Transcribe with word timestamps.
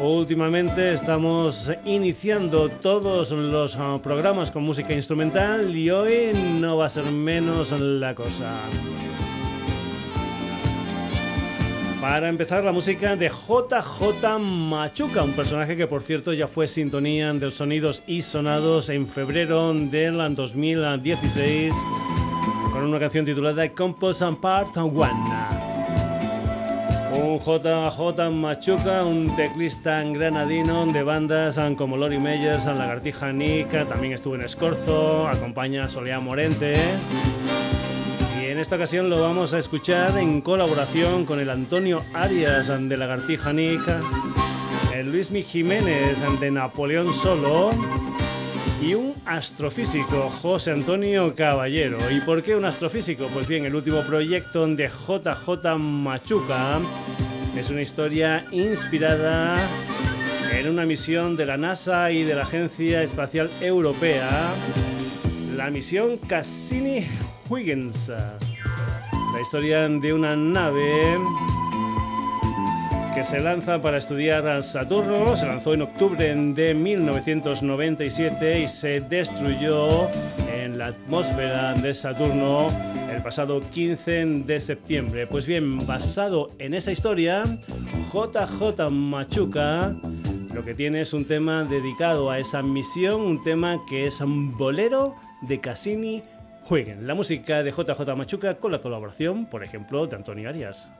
Últimamente 0.00 0.94
estamos 0.94 1.70
iniciando 1.84 2.68
todos 2.68 3.30
los 3.30 3.76
ah, 3.76 4.00
programas 4.02 4.50
con 4.50 4.64
música 4.64 4.92
instrumental 4.92 5.76
y 5.76 5.90
hoy 5.90 6.32
no 6.60 6.76
va 6.76 6.86
a 6.86 6.88
ser 6.88 7.04
menos 7.04 7.70
la 7.70 8.12
cosa. 8.12 8.50
Para 12.02 12.28
empezar, 12.28 12.64
la 12.64 12.72
música 12.72 13.14
de 13.14 13.28
JJ 13.28 14.40
Machuca, 14.40 15.22
un 15.22 15.34
personaje 15.34 15.76
que 15.76 15.86
por 15.86 16.02
cierto 16.02 16.32
ya 16.32 16.48
fue 16.48 16.66
sintonía 16.66 17.32
del 17.32 17.52
Sonidos 17.52 18.02
y 18.08 18.22
Sonados 18.22 18.88
en 18.88 19.06
febrero 19.06 19.72
del 19.72 20.34
2016 20.34 21.72
con 22.72 22.82
una 22.82 22.98
canción 22.98 23.24
titulada 23.24 23.68
Compose 23.68 24.24
and 24.24 24.40
Part 24.40 24.76
1. 24.76 24.90
Un 27.14 27.38
JJ 27.38 28.30
Machuca, 28.32 29.04
un 29.04 29.36
teclista 29.36 30.02
granadino 30.02 30.84
de 30.86 31.04
bandas 31.04 31.60
como 31.76 31.96
Lori 31.96 32.18
Meyers, 32.18 32.66
Lagartija 32.66 33.32
Nick, 33.32 33.70
también 33.88 34.14
estuvo 34.14 34.34
en 34.34 34.42
Escorzo, 34.42 35.28
acompaña 35.28 35.84
a 35.84 35.88
Soleá 35.88 36.18
Morente 36.18 36.74
en 38.52 38.58
esta 38.58 38.76
ocasión 38.76 39.08
lo 39.08 39.18
vamos 39.18 39.54
a 39.54 39.58
escuchar 39.58 40.18
en 40.18 40.42
colaboración 40.42 41.24
con 41.24 41.40
el 41.40 41.48
Antonio 41.48 42.04
Arias 42.12 42.68
de 42.68 42.96
Lagartija 42.98 43.50
Nica, 43.50 44.02
el 44.92 45.10
Luismi 45.10 45.42
Jiménez 45.42 46.18
de 46.38 46.50
Napoleón 46.50 47.14
Solo 47.14 47.70
y 48.82 48.92
un 48.92 49.14
astrofísico, 49.24 50.28
José 50.28 50.72
Antonio 50.72 51.34
Caballero. 51.34 52.10
¿Y 52.10 52.20
por 52.20 52.42
qué 52.42 52.54
un 52.54 52.66
astrofísico? 52.66 53.28
Pues 53.32 53.46
bien, 53.46 53.64
el 53.64 53.74
último 53.74 54.02
proyecto 54.02 54.66
de 54.66 54.86
JJ 54.86 55.78
Machuca 55.78 56.78
es 57.56 57.70
una 57.70 57.80
historia 57.80 58.44
inspirada 58.50 59.56
en 60.52 60.68
una 60.68 60.84
misión 60.84 61.38
de 61.38 61.46
la 61.46 61.56
NASA 61.56 62.10
y 62.10 62.24
de 62.24 62.34
la 62.34 62.42
Agencia 62.42 63.02
Espacial 63.02 63.50
Europea, 63.62 64.52
la 65.56 65.70
misión 65.70 66.18
Cassini 66.18 67.06
Huygens. 67.52 68.08
La 68.08 69.40
historia 69.42 69.86
de 69.86 70.10
una 70.14 70.34
nave 70.34 71.18
que 73.14 73.22
se 73.24 73.40
lanza 73.40 73.78
para 73.82 73.98
estudiar 73.98 74.46
a 74.46 74.62
Saturno. 74.62 75.36
Se 75.36 75.44
lanzó 75.44 75.74
en 75.74 75.82
octubre 75.82 76.34
de 76.34 76.72
1997 76.72 78.60
y 78.60 78.68
se 78.68 79.00
destruyó 79.00 80.08
en 80.50 80.78
la 80.78 80.86
atmósfera 80.86 81.74
de 81.74 81.92
Saturno 81.92 82.68
el 83.10 83.22
pasado 83.22 83.60
15 83.60 84.24
de 84.46 84.58
septiembre. 84.58 85.26
Pues 85.26 85.44
bien, 85.44 85.86
basado 85.86 86.52
en 86.58 86.72
esa 86.72 86.90
historia, 86.90 87.44
JJ 88.14 88.88
Machuca 88.90 89.94
lo 90.54 90.62
que 90.62 90.74
tiene 90.74 91.02
es 91.02 91.12
un 91.12 91.26
tema 91.26 91.64
dedicado 91.64 92.30
a 92.30 92.38
esa 92.38 92.62
misión, 92.62 93.20
un 93.20 93.42
tema 93.42 93.78
que 93.90 94.06
es 94.06 94.22
un 94.22 94.56
bolero 94.56 95.14
de 95.42 95.60
Cassini 95.60 96.22
jueguen 96.64 97.06
la 97.06 97.14
música 97.14 97.62
de 97.62 97.72
JJ 97.72 98.16
Machuca 98.16 98.56
con 98.56 98.72
la 98.72 98.80
colaboración, 98.80 99.46
por 99.46 99.62
ejemplo, 99.64 100.06
de 100.06 100.16
Antonio 100.16 100.48
Arias. 100.48 100.92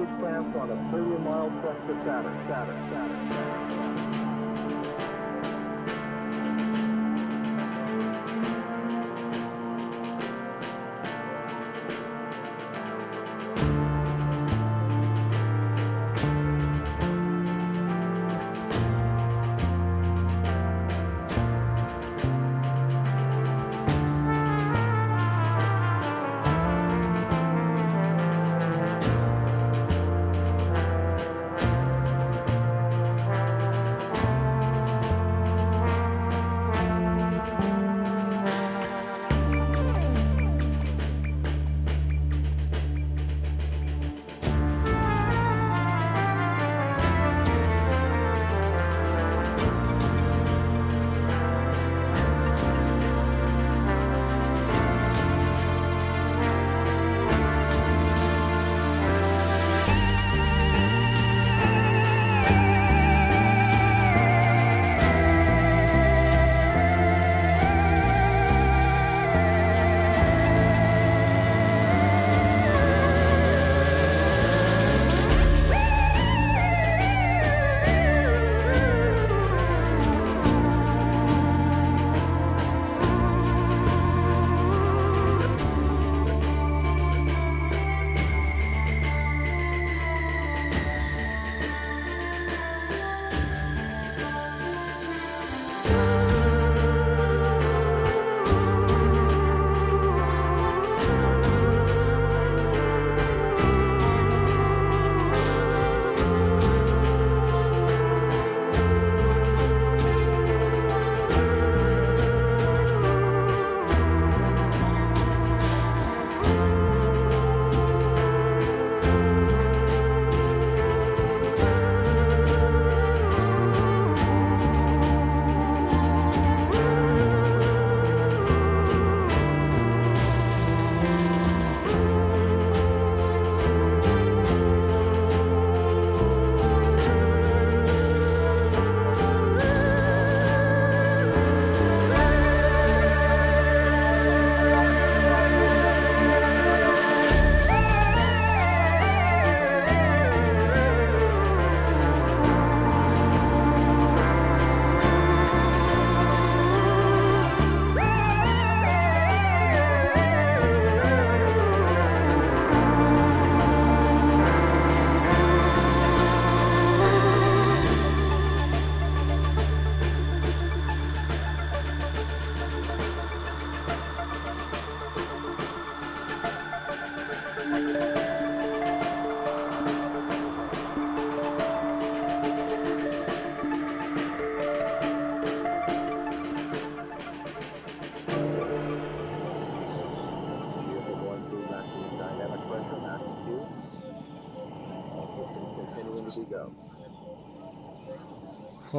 Cassini 0.00 0.18
spacecraft 0.18 0.56
on 0.56 0.70
a 0.70 0.76
30-mile 0.96 1.50
trek 1.60 1.86
to 1.86 1.94
Saturn. 2.04 2.46
Saturn. 2.48 2.90
Saturn. 2.90 3.32
Saturn. 3.32 3.59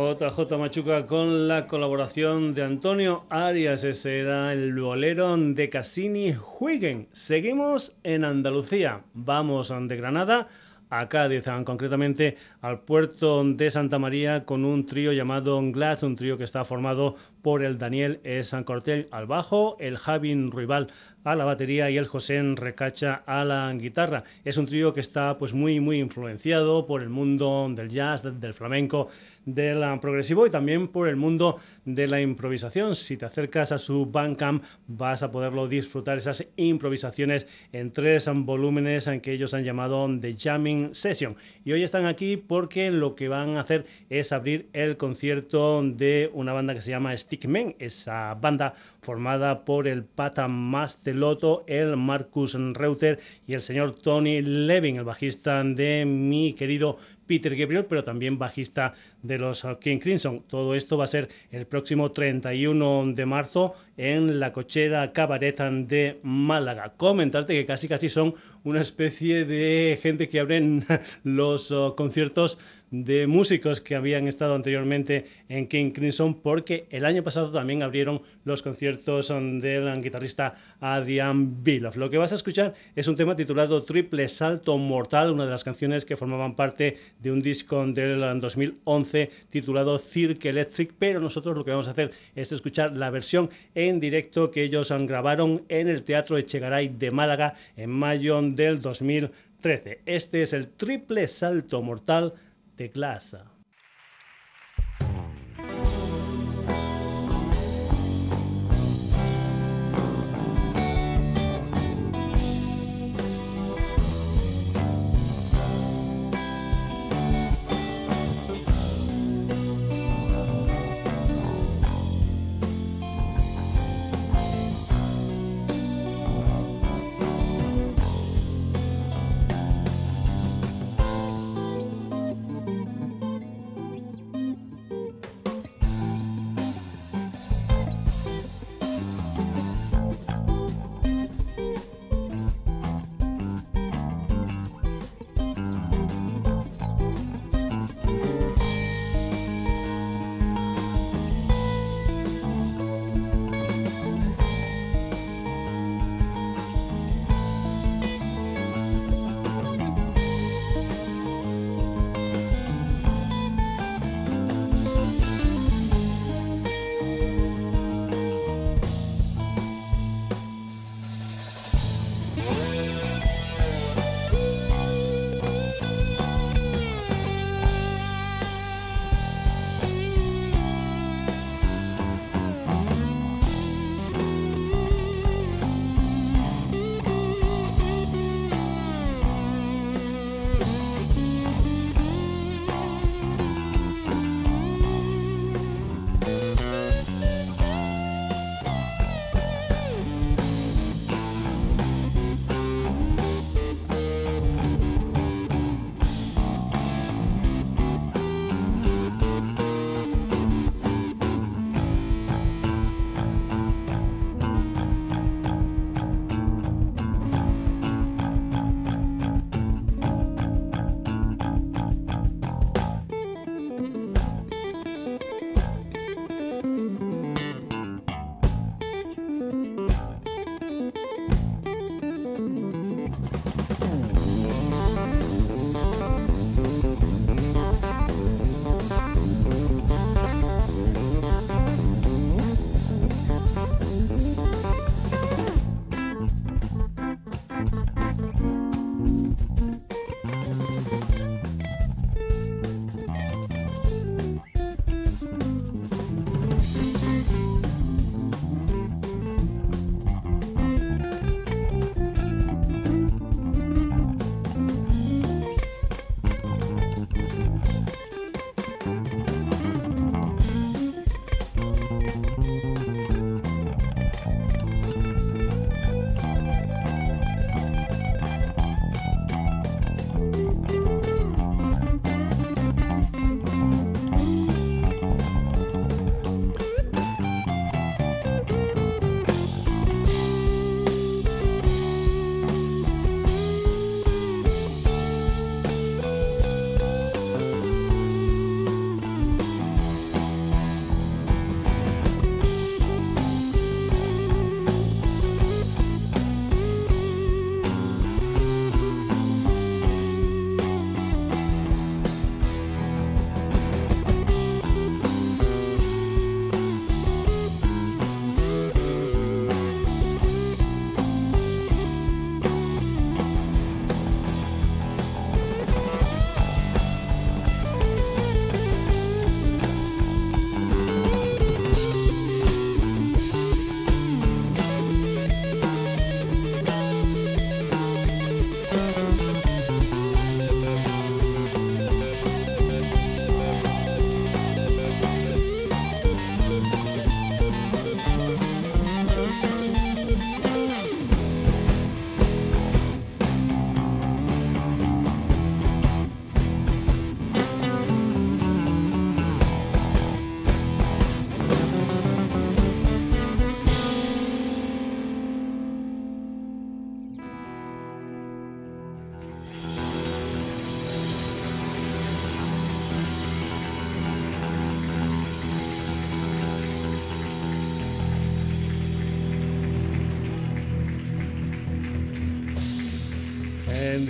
JJ 0.02 0.58
Machuca 0.58 1.06
con 1.06 1.48
la 1.48 1.68
colaboración 1.68 2.56
de 2.56 2.64
Antonio 2.64 3.24
Arias, 3.30 3.84
ese 3.84 4.20
era 4.20 4.52
el 4.52 4.74
bolero 4.74 5.38
de 5.38 5.70
Cassini 5.70 6.34
Huygen. 6.60 7.08
Seguimos 7.12 7.96
en 8.04 8.26
Andalucía, 8.26 9.04
vamos 9.14 9.72
de 9.88 9.96
Granada 9.96 10.48
a 10.92 11.10
Cádiz, 11.10 11.46
concretamente 11.66 12.36
al 12.62 12.82
puerto 12.82 13.44
de 13.44 13.70
Santa 13.72 13.98
María 13.98 14.46
con 14.46 14.66
un 14.66 14.86
trío 14.86 15.14
llamado 15.14 15.60
Glass, 15.72 16.04
un 16.04 16.16
trío 16.16 16.38
que 16.38 16.44
está 16.44 16.64
formado 16.64 17.16
por 17.42 17.64
el 17.64 17.80
Daniel 17.80 18.20
San 18.44 18.64
Cortel 18.64 19.08
al 19.10 19.26
bajo, 19.26 19.78
el 19.80 19.98
Javin 19.98 20.52
Rival 20.52 20.88
a 21.24 21.36
la 21.36 21.46
batería 21.46 21.90
y 21.90 21.98
el 21.98 22.08
José 22.08 22.42
Recacha 22.56 23.24
a 23.26 23.46
la 23.46 23.72
guitarra. 23.74 24.24
Es 24.44 24.58
un 24.58 24.66
trío 24.66 24.94
que 24.94 25.00
está 25.00 25.38
pues 25.38 25.54
muy 25.54 25.80
muy 25.80 26.00
influenciado 26.00 26.86
por 26.86 27.02
el 27.02 27.10
mundo 27.10 27.72
del 27.74 27.90
jazz, 27.90 28.24
del 28.24 28.54
flamenco, 28.54 29.08
del 29.46 29.82
progresivo 30.00 30.46
y 30.46 30.50
también 30.50 30.90
por 30.90 31.08
el 31.08 31.16
mundo 31.16 31.58
de 31.86 32.08
la 32.08 32.22
improvisación. 32.22 32.96
Si 32.96 33.18
te 33.18 33.26
acercas 33.26 33.72
a 33.72 33.78
su 33.78 34.06
Bandcamp 34.06 34.64
vas 34.88 35.24
a 35.24 35.32
poderlo 35.32 35.68
disfrutar 35.68 36.18
esas 36.18 36.46
improvisaciones 36.58 37.48
en 37.72 37.92
tres 37.92 38.30
volúmenes 38.34 39.08
en 39.08 39.22
que 39.22 39.34
ellos 39.34 39.54
han 39.54 39.64
llamado 39.64 40.10
The 40.20 40.36
Jamming 40.38 40.81
Session. 40.94 41.36
Y 41.64 41.72
hoy 41.72 41.84
están 41.84 42.06
aquí 42.06 42.38
porque 42.38 42.92
lo 42.92 43.16
que 43.16 43.28
van 43.28 43.58
a 43.58 43.62
hacer 43.62 43.86
es 44.10 44.32
abrir 44.32 44.68
el 44.74 44.98
concierto 44.98 45.82
de 45.84 46.30
una 46.34 46.54
banda 46.54 46.74
que 46.74 46.82
se 46.82 46.92
llama 46.92 47.16
Stickman, 47.16 47.76
esa 47.80 48.34
banda 48.36 48.74
formada 49.02 49.64
por 49.64 49.88
el 49.88 50.04
Pata 50.04 50.48
Masteloto, 50.48 51.64
el 51.68 51.96
Marcus 51.98 52.58
Reuter 52.74 53.20
y 53.48 53.54
el 53.54 53.62
señor 53.62 53.96
Tony 53.96 54.42
Levin, 54.42 54.98
el 54.98 55.04
bajista 55.04 55.64
de 55.64 56.06
mi 56.06 56.54
querido 56.54 56.98
Peter 57.32 57.56
Gabriel, 57.56 57.86
pero 57.86 58.04
también 58.04 58.38
bajista 58.38 58.94
de 59.24 59.38
los 59.38 59.66
King 59.80 60.00
Crimson. 60.00 60.44
Todo 60.50 60.76
esto 60.76 60.98
va 60.98 61.06
a 61.06 61.08
ser 61.08 61.30
el 61.50 61.66
próximo 61.66 62.12
31 62.12 63.14
de 63.14 63.26
marzo 63.26 63.74
en 63.96 64.42
la 64.42 64.52
cochera 64.52 65.14
Cabaret 65.14 65.58
de 65.88 66.20
Málaga. 66.24 66.92
Comentarte 66.98 67.54
que 67.54 67.66
casi 67.66 67.88
casi 67.88 68.10
son 68.10 68.36
una 68.66 68.82
especie 68.82 69.46
de 69.46 69.98
gente 70.02 70.28
que 70.28 70.42
abren 70.42 70.86
los 71.24 71.72
uh, 71.72 71.96
conciertos 71.96 72.58
de 72.92 73.26
músicos 73.26 73.80
que 73.80 73.96
habían 73.96 74.28
estado 74.28 74.54
anteriormente 74.54 75.26
en 75.48 75.68
King 75.68 75.92
Crimson 75.92 76.42
porque 76.42 76.86
el 76.90 77.06
año 77.06 77.24
pasado 77.24 77.52
también 77.52 77.84
abrieron 77.84 78.22
los 78.44 78.62
conciertos 78.62 79.30
del 79.30 80.02
guitarrista 80.02 80.56
Adrian 80.82 81.64
Biloff. 81.64 81.96
Lo 81.96 82.10
que 82.10 82.18
vas 82.18 82.34
a 82.34 82.36
escuchar 82.36 82.74
es 82.96 83.08
un 83.08 83.16
tema 83.16 83.36
titulado 83.36 83.84
Triple 83.84 84.28
Salto 84.28 84.78
Mortal, 84.78 85.32
una 85.32 85.46
de 85.46 85.52
las 85.52 85.64
canciones 85.64 86.04
que 86.04 86.18
formaban 86.18 86.56
parte 86.56 86.98
de 87.20 87.32
un 87.32 87.42
disco 87.42 87.86
del 87.88 88.40
2011 88.42 89.30
titulado 89.50 89.98
Cirque 89.98 90.50
Electric, 90.50 90.94
pero 91.00 91.22
nosotros 91.22 91.56
lo 91.56 91.64
que 91.64 91.72
vamos 91.72 91.88
a 91.88 91.92
hacer 91.92 92.12
es 92.36 92.52
escuchar 92.52 92.98
la 92.98 93.10
versión 93.10 93.50
en 93.74 94.02
directo 94.02 94.52
que 94.52 94.64
ellos 94.64 94.92
grabaron 94.92 95.64
en 95.70 95.88
el 95.88 96.04
Teatro 96.04 96.38
Echegaray 96.38 96.90
de 96.90 97.12
Málaga 97.12 97.54
en 97.78 97.90
mayo 97.90 98.42
del 98.42 98.82
2013. 98.82 100.02
Este 100.06 100.42
es 100.42 100.52
el 100.52 100.68
Triple 100.68 101.28
Salto 101.28 101.82
Mortal 101.82 102.34
de 102.78 102.88
Glass. 102.90 103.36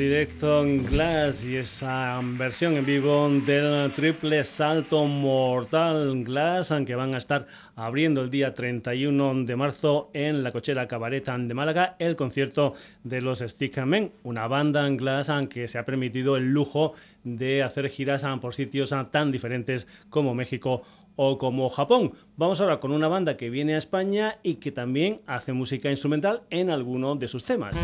Directo 0.01 0.63
en 0.63 0.83
Glass 0.83 1.45
y 1.45 1.57
esa 1.57 2.19
versión 2.23 2.75
en 2.75 2.85
vivo 2.87 3.29
del 3.45 3.91
triple 3.91 4.43
salto 4.43 5.05
mortal 5.05 6.23
Glass, 6.23 6.71
aunque 6.71 6.95
van 6.95 7.13
a 7.13 7.19
estar 7.19 7.45
abriendo 7.75 8.21
el 8.21 8.31
día 8.31 8.55
31 8.55 9.43
de 9.43 9.55
marzo 9.55 10.09
en 10.13 10.41
la 10.41 10.51
cochera 10.51 10.87
Cabaret 10.87 11.23
de 11.25 11.53
Málaga 11.53 11.97
el 11.99 12.15
concierto 12.15 12.73
de 13.03 13.21
los 13.21 13.43
Men, 13.85 14.11
una 14.23 14.47
banda 14.47 14.87
en 14.87 14.97
Glass 14.97 15.29
aunque 15.29 15.67
se 15.67 15.77
ha 15.77 15.85
permitido 15.85 16.35
el 16.35 16.51
lujo 16.51 16.93
de 17.23 17.61
hacer 17.61 17.87
giras 17.87 18.25
por 18.41 18.55
sitios 18.55 18.95
tan 19.11 19.31
diferentes 19.31 19.87
como 20.09 20.33
México 20.33 20.81
o 21.15 21.37
como 21.37 21.69
Japón. 21.69 22.13
Vamos 22.37 22.59
ahora 22.59 22.79
con 22.79 22.91
una 22.91 23.07
banda 23.07 23.37
que 23.37 23.51
viene 23.51 23.75
a 23.75 23.77
España 23.77 24.39
y 24.41 24.55
que 24.55 24.71
también 24.71 25.21
hace 25.27 25.53
música 25.53 25.91
instrumental 25.91 26.41
en 26.49 26.71
alguno 26.71 27.15
de 27.15 27.27
sus 27.27 27.43
temas 27.43 27.75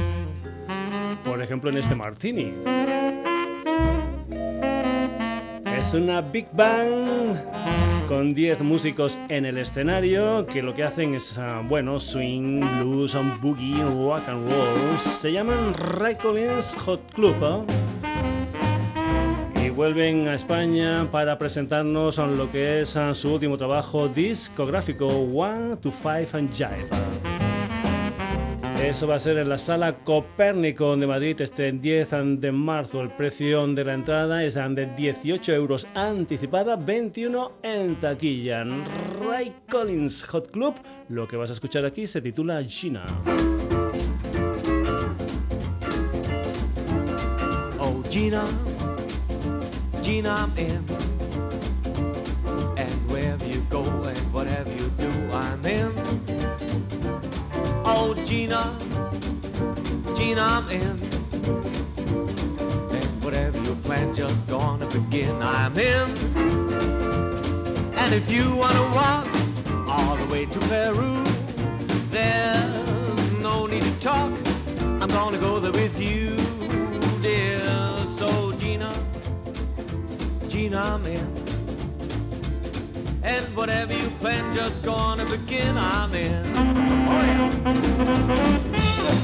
por 1.37 1.43
ejemplo 1.43 1.69
en 1.69 1.77
este 1.77 1.93
Martini. 1.93 2.51
Es 5.79 5.93
una 5.93 6.19
Big 6.21 6.47
Bang 6.51 7.35
con 8.07 8.33
10 8.33 8.61
músicos 8.61 9.19
en 9.29 9.45
el 9.45 9.59
escenario 9.59 10.47
que 10.47 10.63
lo 10.63 10.73
que 10.73 10.83
hacen 10.83 11.13
es, 11.13 11.37
ah, 11.37 11.61
bueno, 11.63 11.99
swing, 11.99 12.61
blues, 12.79 13.13
and 13.13 13.39
boogie, 13.39 13.83
rock 13.83 14.27
and 14.27 14.51
roll. 14.51 14.99
Se 14.99 15.31
llaman 15.31 15.75
Ray 15.75 16.17
Hot 16.79 17.01
Club. 17.13 17.67
Y 19.63 19.69
vuelven 19.69 20.27
a 20.29 20.33
España 20.33 21.07
para 21.11 21.37
presentarnos 21.37 22.17
lo 22.17 22.51
que 22.51 22.81
es 22.81 22.97
ah, 22.97 23.13
su 23.13 23.35
último 23.35 23.57
trabajo 23.57 24.07
discográfico, 24.07 25.05
One 25.05 25.77
to 25.77 25.91
Five 25.91 26.29
and 26.33 26.51
Jive. 26.51 27.36
Eso 28.83 29.07
va 29.07 29.15
a 29.15 29.19
ser 29.19 29.37
en 29.37 29.49
la 29.49 29.57
sala 29.57 29.97
Copérnico 30.03 30.95
de 30.95 31.07
Madrid 31.07 31.41
este 31.41 31.71
10 31.71 32.39
de 32.39 32.51
marzo. 32.51 33.01
El 33.01 33.09
precio 33.09 33.65
de 33.67 33.83
la 33.83 33.93
entrada 33.93 34.43
es 34.43 34.53
de 34.53 34.85
18 34.95 35.53
euros 35.53 35.87
anticipada, 35.95 36.75
21 36.75 37.53
en 37.63 37.95
taquilla. 37.95 38.63
Ray 39.25 39.53
Collins 39.69 40.23
Hot 40.25 40.51
Club, 40.51 40.75
lo 41.09 41.27
que 41.27 41.35
vas 41.37 41.49
a 41.49 41.53
escuchar 41.53 41.85
aquí 41.85 42.05
se 42.07 42.21
titula 42.21 42.63
Gina. 42.63 43.05
Oh 47.79 48.03
Gina, 48.09 48.45
Gina 50.01 50.49
in. 50.55 51.06
Gina, 58.27 58.77
Gina, 60.13 60.41
I'm 60.41 60.69
in. 60.69 60.99
And 62.91 63.23
whatever 63.23 63.57
your 63.59 63.77
plan, 63.77 64.13
just 64.13 64.45
gonna 64.47 64.85
begin. 64.87 65.41
I'm 65.41 65.79
in. 65.79 66.09
And 67.97 68.13
if 68.13 68.29
you 68.29 68.53
wanna 68.53 68.83
walk 68.93 69.27
all 69.87 70.17
the 70.17 70.25
way 70.29 70.45
to 70.45 70.59
Peru, 70.59 71.23
there's 72.11 73.31
no 73.41 73.65
need 73.65 73.83
to 73.83 73.99
talk. 74.01 74.33
I'm 74.99 75.07
gonna 75.07 75.37
go 75.37 75.61
there 75.61 75.71
with 75.71 75.97
you, 75.97 76.35
dear. 77.21 77.61
So, 78.05 78.51
Gina, 78.57 78.93
Gina, 80.49 80.81
I'm 80.81 81.05
in. 81.05 81.46
And 83.27 83.45
whatever 83.57 83.93
you 83.93 84.09
plan, 84.21 84.53
just 84.53 84.81
gonna 84.83 85.25
begin. 85.25 85.77
I'm 85.77 86.13
in. 86.15 86.45
Oh, 86.55 87.21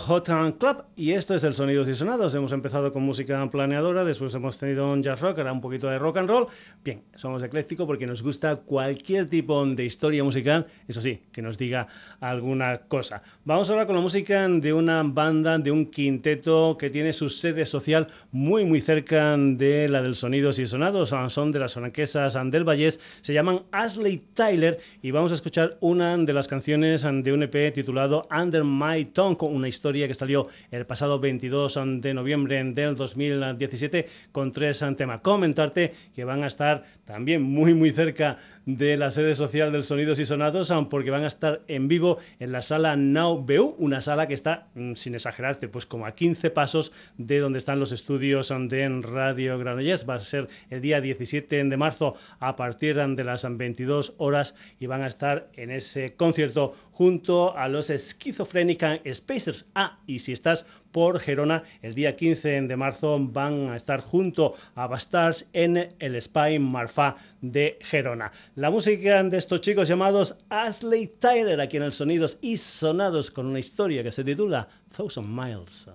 Hot 0.07 0.29
Club 0.59 0.85
y 0.97 1.13
esto 1.13 1.35
es 1.35 1.45
el 1.45 1.55
Sonidos 1.55 1.89
y 1.89 1.95
Sonados. 1.95 2.35
Hemos 2.35 2.53
empezado 2.53 2.93
con 2.93 3.03
música 3.03 3.49
planeadora, 3.51 4.05
después 4.05 4.35
hemos 4.35 4.59
tenido 4.59 4.93
un 4.93 5.03
jazz 5.03 5.19
rock, 5.19 5.39
ahora 5.39 5.51
un 5.51 5.63
poquito 5.63 5.89
de 5.89 5.99
rock 5.99 6.19
and 6.19 6.29
roll. 6.29 6.47
Bien, 6.85 7.03
somos 7.15 7.43
ecléctico 7.43 7.87
porque 7.87 8.07
nos 8.07 8.23
gusta 8.23 8.57
cualquier 8.57 9.31
tipo 9.31 9.65
de 9.65 9.83
historia 9.83 10.23
musical, 10.23 10.67
eso 10.87 11.01
sí, 11.01 11.23
que 11.33 11.41
nos 11.41 11.57
diga 11.57 11.87
alguna 12.21 12.83
cosa. 12.87 13.23
Vamos 13.47 13.71
ahora 13.71 13.87
con 13.87 13.97
la 13.97 14.03
música 14.03 14.47
de 14.47 14.75
una 14.75 15.03
banda, 15.03 15.59
de 15.59 15.71
un 15.71 15.87
quinteto 15.87 16.77
que 16.79 16.91
tiene 16.91 17.15
su 17.15 17.31
sede 17.31 17.65
social 17.65 18.09
muy 18.31 18.67
muy 18.67 18.83
cerca 18.83 19.39
de 19.39 19.89
la 19.89 20.03
del 20.03 20.17
Sonidos 20.17 20.59
y 20.59 20.67
Sonados. 20.67 21.15
Son 21.29 21.51
de 21.51 21.61
las 21.61 21.73
franquesas 21.75 22.37
del 22.51 22.65
Vallés, 22.65 23.01
se 23.23 23.33
llaman 23.33 23.63
Ashley 23.73 24.23
Tyler 24.35 24.79
y 25.01 25.13
vamos 25.13 25.33
a 25.33 25.37
escuchar 25.37 25.79
una 25.81 26.15
de 26.19 26.33
las 26.35 26.47
canciones 26.47 27.03
de 27.03 27.33
un 27.33 27.43
EP 27.43 27.73
titulado 27.73 28.29
Under 28.31 28.65
My 28.65 29.07
Tongue, 29.07 29.39
con 29.39 29.55
una 29.55 29.67
historia 29.67 29.94
que 30.03 30.15
salió 30.15 30.47
el 30.71 30.87
pasado 30.87 31.19
22 31.19 31.79
de 32.01 32.15
noviembre 32.15 32.63
del 32.65 32.97
2017 32.97 34.07
con 34.33 34.53
tres 34.53 34.85
temas. 34.97 35.21
Comentarte 35.21 35.93
que 36.15 36.25
van 36.25 36.43
a 36.43 36.49
estar 36.49 36.85
también 37.05 37.43
muy 37.43 37.75
muy 37.75 37.91
cerca 37.91 38.37
de 38.67 38.97
la 38.97 39.11
sede 39.11 39.35
social 39.35 39.73
del 39.73 39.85
Sonidos 39.85 40.19
y 40.19 40.25
Sonados 40.25 40.73
porque 40.89 41.11
van 41.11 41.25
a 41.25 41.29
estar 41.29 41.63
en 41.69 41.89
vivo 41.89 42.19
en 42.41 42.53
la 42.53 42.63
sala 42.63 42.97
Now 42.97 43.45
BU, 43.45 43.77
una 43.79 44.01
sala 44.01 44.27
que 44.27 44.35
está, 44.35 44.69
mm, 44.75 44.95
sin 44.95 45.15
exagerarte, 45.15 45.69
pues 45.69 45.87
como 45.87 46.07
a 46.07 46.15
15 46.15 46.51
pasos 46.51 46.93
de 47.19 47.39
donde 47.39 47.59
están 47.59 47.81
los 47.81 47.93
estudios 47.93 48.49
de 48.49 49.01
Radio 49.03 49.59
Granollers. 49.59 50.09
Va 50.09 50.15
a 50.15 50.19
ser 50.19 50.49
el 50.71 50.81
día 50.81 51.01
17 51.01 51.65
de 51.65 51.77
marzo 51.77 52.15
a 52.39 52.57
partir 52.57 52.97
de 52.97 53.25
las 53.25 53.47
22 53.49 54.15
horas 54.19 54.55
y 54.81 54.87
van 54.87 55.03
a 55.03 55.07
estar 55.07 55.49
en 55.55 55.71
ese 55.71 56.15
concierto 56.15 56.73
junto 56.93 57.57
a 57.57 57.69
los 57.69 57.89
Schizophrenic 57.89 59.03
Spacers. 59.13 59.69
Ah, 59.75 59.99
y 60.07 60.21
si 60.21 60.33
estás 60.33 60.67
por 60.95 61.19
Gerona. 61.19 61.65
El 61.83 61.95
día 61.95 62.15
15 62.15 62.63
de 62.63 62.77
marzo 62.77 63.19
van 63.19 63.71
a 63.71 63.77
estar 63.77 64.01
junto 64.01 64.55
a 64.77 64.87
Bastards 64.87 65.49
en 65.53 65.89
el 65.99 66.23
Spy 66.23 66.61
Marfa 66.61 67.17
de 67.41 67.81
Gerona. 67.83 68.31
La 68.55 68.71
música 68.71 69.21
de 69.25 69.37
estos 69.37 69.61
chicos 69.61 69.89
llamados 69.89 70.37
Ashley 70.49 71.09
Tyler, 71.09 71.61
aquí 71.61 71.79
en 71.79 71.83
el 71.83 71.93
Sonidos 71.93 72.39
y 72.41 72.57
Sonados, 72.59 73.33
con 73.33 73.47
una 73.47 73.59
historia 73.59 74.05
que 74.05 74.13
se 74.13 74.23
titula 74.23 74.69
Thousand 74.97 75.27
Miles. 75.27 75.89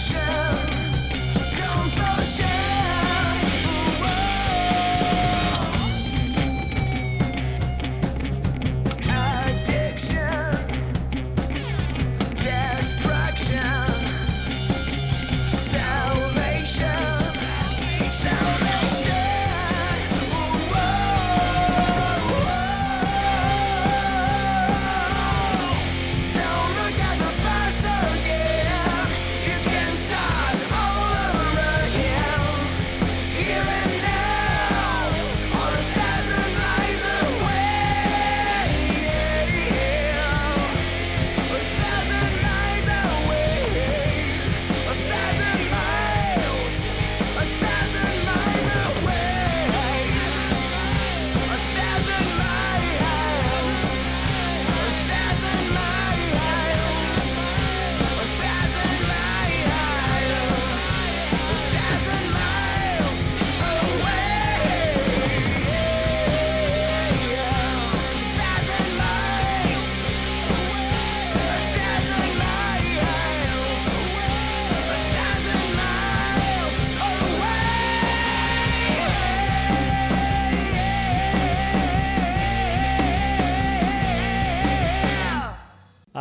Compulsion, 0.00 0.16
compulsion. 1.52 2.49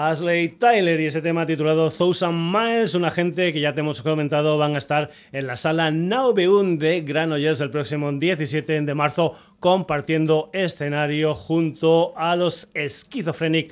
Ashley 0.10 0.50
Tyler 0.50 1.00
y 1.00 1.06
ese 1.06 1.22
tema 1.22 1.46
titulado 1.46 1.92
Thousand 1.92 2.52
Miles, 2.52 2.96
una 2.96 3.12
gente 3.12 3.54
que 3.54 3.62
ya 3.62 3.76
te 3.76 3.82
hemos 3.82 4.02
comentado 4.02 4.58
van 4.58 4.74
a 4.74 4.80
estar 4.80 5.12
en 5.32 5.46
la 5.46 5.56
sala 5.56 5.92
Now 5.92 6.34
de 6.34 7.02
Granollers 7.02 7.62
el 7.62 7.70
próximo 7.70 8.12
17 8.12 8.82
de 8.82 8.96
marzo 8.96 9.36
compartiendo 9.60 10.50
escenario 10.52 11.36
junto 11.36 12.18
a 12.18 12.36
los 12.36 12.72
Schizophrenic 12.76 13.72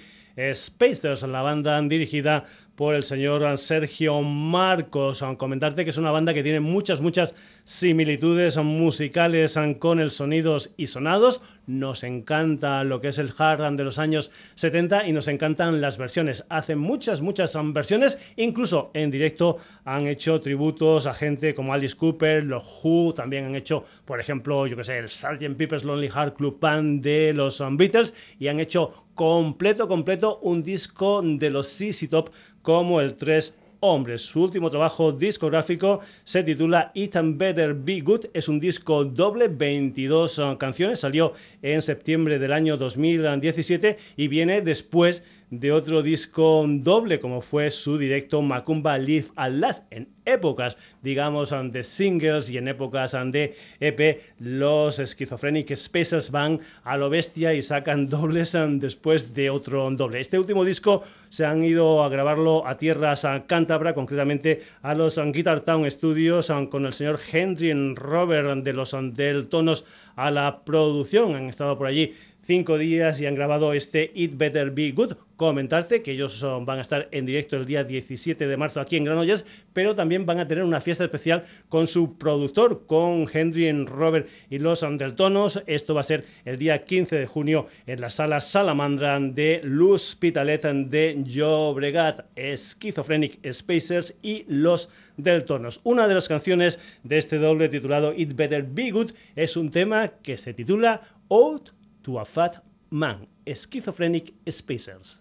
Spacers, 0.53 1.23
la 1.23 1.41
banda 1.41 1.81
dirigida 1.81 2.43
por 2.77 2.93
el 2.93 3.03
señor 3.03 3.57
Sergio 3.57 4.21
Marcos. 4.21 5.25
Comentarte 5.37 5.83
que 5.83 5.89
es 5.89 5.97
una 5.97 6.11
banda 6.11 6.35
que 6.35 6.43
tiene 6.43 6.59
muchas, 6.59 7.01
muchas 7.01 7.33
similitudes 7.63 8.55
musicales 8.57 9.57
con 9.79 9.99
el 9.99 10.11
Sonidos 10.11 10.75
y 10.77 10.85
Sonados. 10.85 11.41
Nos 11.65 12.03
encanta 12.03 12.83
lo 12.83 13.01
que 13.01 13.07
es 13.07 13.17
el 13.17 13.33
hard 13.35 13.75
de 13.75 13.83
los 13.83 13.97
años 13.97 14.29
70 14.53 15.07
y 15.07 15.11
nos 15.11 15.27
encantan 15.27 15.81
las 15.81 15.97
versiones. 15.97 16.45
Hacen 16.49 16.77
muchas, 16.77 17.19
muchas 17.19 17.57
versiones. 17.73 18.19
Incluso 18.35 18.91
en 18.93 19.09
directo 19.09 19.57
han 19.83 20.05
hecho 20.05 20.39
tributos 20.39 21.07
a 21.07 21.15
gente 21.15 21.55
como 21.55 21.73
Alice 21.73 21.97
Cooper, 21.97 22.43
los 22.43 22.63
Who, 22.83 23.15
también 23.15 23.45
han 23.45 23.55
hecho, 23.55 23.85
por 24.05 24.19
ejemplo, 24.19 24.67
yo 24.67 24.77
que 24.77 24.83
sé, 24.83 24.99
el 24.99 25.09
Sgt. 25.09 25.57
Pepper's 25.57 25.83
Lonely 25.83 26.09
Heart 26.09 26.37
Club 26.37 26.59
Band 26.59 27.01
de 27.01 27.33
los 27.33 27.59
Beatles 27.71 28.13
y 28.37 28.49
han 28.49 28.59
hecho 28.59 29.07
completo, 29.15 29.87
completo 29.87 30.37
un 30.43 30.61
disco 30.61 31.23
de 31.23 31.49
los 31.49 31.67
CC 31.67 32.07
Top 32.07 32.29
como 32.67 32.99
el 32.99 33.15
3 33.15 33.55
hombres. 33.79 34.23
Su 34.23 34.43
último 34.43 34.69
trabajo 34.69 35.13
discográfico 35.13 36.01
se 36.25 36.43
titula 36.43 36.91
It 36.95 37.15
and 37.15 37.37
Better 37.37 37.73
Be 37.73 38.01
Good. 38.01 38.25
Es 38.33 38.49
un 38.49 38.59
disco 38.59 39.05
doble, 39.05 39.47
22 39.47 40.39
uh, 40.39 40.57
canciones. 40.57 40.99
Salió 40.99 41.31
en 41.61 41.81
septiembre 41.81 42.39
del 42.39 42.51
año 42.51 42.75
2017 42.75 43.95
y 44.17 44.27
viene 44.27 44.59
después 44.59 45.23
de 45.49 45.71
otro 45.71 46.01
disco 46.01 46.65
doble 46.67 47.19
como 47.19 47.41
fue 47.41 47.71
su 47.71 47.97
directo 47.97 48.41
Macumba 48.41 48.97
Live 48.97 49.27
at 49.35 49.51
Last 49.51 49.83
en 49.91 50.09
épocas 50.25 50.77
digamos 51.01 51.55
de 51.71 51.83
singles 51.83 52.49
y 52.49 52.57
en 52.57 52.67
épocas 52.67 53.15
de 53.31 53.55
EP 53.79 54.21
los 54.39 54.97
Schizophrenic 54.97 55.73
Spacers 55.73 56.31
van 56.31 56.59
a 56.83 56.97
lo 56.97 57.09
bestia 57.09 57.53
y 57.53 57.61
sacan 57.61 58.09
dobles 58.09 58.57
después 58.71 59.33
de 59.33 59.49
otro 59.49 59.89
doble. 59.91 60.19
Este 60.19 60.37
último 60.37 60.65
disco 60.65 61.03
se 61.29 61.45
han 61.45 61.63
ido 61.63 62.03
a 62.03 62.09
grabarlo 62.09 62.67
a 62.67 62.75
tierras 62.75 63.25
Cántabra 63.47 63.93
concretamente 63.93 64.61
a 64.81 64.93
los 64.93 65.19
Guitar 65.31 65.61
Town 65.61 65.89
Studios 65.89 66.51
con 66.69 66.85
el 66.85 66.93
señor 66.93 67.19
Henry 67.31 67.73
Robert 67.95 68.63
de 68.63 68.73
los 68.73 68.95
Del 69.13 69.47
Tonos 69.47 69.85
a 70.15 70.31
la 70.31 70.63
producción. 70.63 71.35
Han 71.35 71.47
estado 71.47 71.77
por 71.77 71.87
allí 71.87 72.13
cinco 72.47 72.77
días 72.77 73.19
y 73.19 73.25
han 73.25 73.35
grabado 73.35 73.73
este 73.73 74.09
It 74.15 74.37
Better 74.37 74.71
Be 74.71 74.91
Good. 74.91 75.17
Comentarte 75.35 76.01
que 76.01 76.13
ellos 76.13 76.43
van 76.61 76.79
a 76.79 76.81
estar 76.81 77.09
en 77.11 77.25
directo 77.25 77.57
el 77.57 77.65
día 77.65 77.83
17 77.83 78.47
de 78.47 78.57
marzo 78.57 78.79
aquí 78.79 78.95
en 78.95 79.03
Granollers, 79.03 79.45
pero 79.73 79.95
también 79.95 80.25
van 80.25 80.39
a 80.39 80.47
tener 80.47 80.63
una 80.63 80.81
fiesta 80.81 81.03
especial 81.03 81.43
con 81.67 81.85
su 81.85 82.17
productor, 82.17 82.87
con 82.87 83.27
Henry 83.31 83.69
Robert 83.83 84.29
y 84.49 84.59
los 84.59 84.81
Andertonos. 84.81 85.61
Esto 85.67 85.93
va 85.93 86.01
a 86.01 86.05
ser 86.05 86.23
el 86.45 86.57
día 86.57 86.85
15 86.85 87.17
de 87.17 87.27
junio 87.27 87.67
en 87.85 87.99
la 87.99 88.09
sala 88.09 88.39
Salamandra 88.39 89.19
de 89.19 89.59
Luz 89.63 90.15
Pitalet 90.15 90.63
de 90.63 91.21
Llobregat, 91.23 92.25
Schizophrenic 92.37 93.39
Spacers 93.51 94.15
y 94.23 94.45
los 94.47 94.89
Deltonos. 95.17 95.81
Una 95.83 96.07
de 96.07 96.15
las 96.15 96.29
canciones 96.29 96.79
de 97.03 97.17
este 97.17 97.37
doble 97.37 97.67
titulado 97.67 98.13
It 98.15 98.35
Better 98.35 98.63
Be 98.63 98.91
Good 98.91 99.11
es 99.35 99.57
un 99.57 99.69
tema 99.69 100.13
que 100.23 100.37
se 100.37 100.53
titula 100.53 101.01
Old 101.27 101.76
to 102.07 102.19
a 102.19 102.23
Fat 102.25 102.63
Man, 102.89 103.27
Schizophrenic 103.45 104.31
Spacers. 104.49 105.19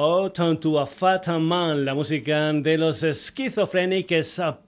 Hot 0.00 0.38
to 0.60 0.78
a 0.78 0.86
Fat 0.86 1.26
Man, 1.26 1.84
la 1.84 1.92
música 1.92 2.52
de 2.52 2.78
los 2.78 3.00
Schizophrenic 3.00 4.06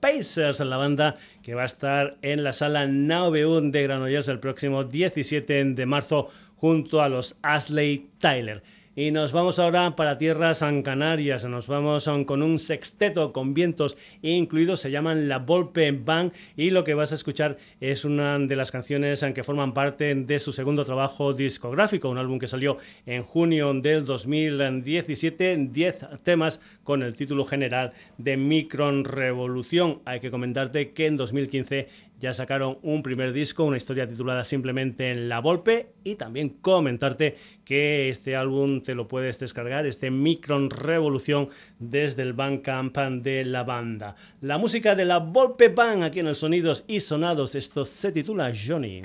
Pacers, 0.01 0.59
la 0.59 0.77
banda 0.77 1.16
que 1.40 1.55
va 1.55 1.62
a 1.62 1.66
estar 1.66 2.16
en 2.23 2.43
la 2.43 2.53
sala 2.53 2.88
Now 2.88 3.31
de 3.31 3.83
Granollers 3.85 4.27
el 4.27 4.40
próximo 4.40 4.83
17 4.83 5.66
de 5.66 5.87
marzo 5.87 6.27
junto 6.57 7.01
a 7.01 7.09
los 7.09 7.37
Ashley 7.43 8.09
Tyler. 8.19 8.61
Y 8.96 9.12
nos 9.12 9.31
vamos 9.31 9.61
ahora 9.61 9.94
para 9.94 10.18
tierras 10.18 10.64
Canarias. 10.83 11.44
Nos 11.44 11.68
vamos 11.68 12.11
con 12.26 12.42
un 12.42 12.59
sexteto 12.59 13.33
con 13.33 13.55
vientos 13.55 13.96
incluidos. 14.20 14.81
Se 14.81 14.90
llaman 14.90 15.29
La 15.29 15.38
Volpe 15.38 15.92
Band. 15.92 16.33
Y 16.57 16.70
lo 16.70 16.83
que 16.83 16.94
vas 16.94 17.12
a 17.12 17.14
escuchar 17.14 17.57
es 17.81 18.05
una 18.05 18.37
de 18.40 18.57
las 18.57 18.72
canciones 18.72 19.24
que 19.33 19.44
forman 19.44 19.74
parte 19.74 20.12
de 20.16 20.38
su 20.40 20.50
segundo 20.50 20.85
trabajo 20.85 21.33
discográfico. 21.33 22.11
Un 22.11 22.18
álbum 22.18 22.40
que 22.40 22.48
salió 22.48 22.79
en 23.07 23.22
junio 23.22 23.72
del 23.74 24.05
2017. 24.05 25.68
10 25.70 26.07
temas 26.24 26.61
con 26.83 27.05
el 27.05 27.14
título 27.14 27.44
general 27.44 27.92
de 28.18 28.37
Micron 28.37 29.05
Revolución. 29.05 30.00
Hay 30.05 30.18
que 30.18 30.33
comentarte 30.33 30.90
que 30.90 31.07
en 31.07 31.16
2015 31.16 31.87
ya 32.20 32.33
sacaron 32.35 32.78
un 32.83 33.02
primer 33.02 33.33
disco, 33.33 33.64
una 33.64 33.78
historia 33.78 34.06
titulada 34.06 34.44
simplemente 34.44 35.11
En 35.11 35.28
la 35.28 35.40
Volpe 35.40 35.94
y 36.04 36.16
también 36.16 36.50
comentarte 36.50 37.37
que 37.64 38.11
este 38.11 38.37
álbum 38.37 38.83
te 38.83 38.94
lo 38.94 39.09
puedes 39.09 39.38
descargar, 39.38 39.87
este 39.87 40.11
Micron 40.11 40.70
Revolución 40.70 41.48
desde 41.78 42.22
el 42.22 42.35
Bandcamp 42.35 42.96
de 43.22 43.44
la 43.44 43.64
banda. 43.64 44.14
La 44.42 44.59
música 44.59 44.94
de 44.94 45.06
la 45.06 45.18
Volpe 45.18 45.68
Band 45.68 46.04
aquí 46.04 46.20
en 46.20 46.26
el 46.26 46.37
Sonidos 46.37 46.85
y 46.87 47.00
Sonados, 47.00 47.54
esto 47.54 47.85
se 47.85 48.12
titula 48.12 48.52
Johnny. 48.54 49.02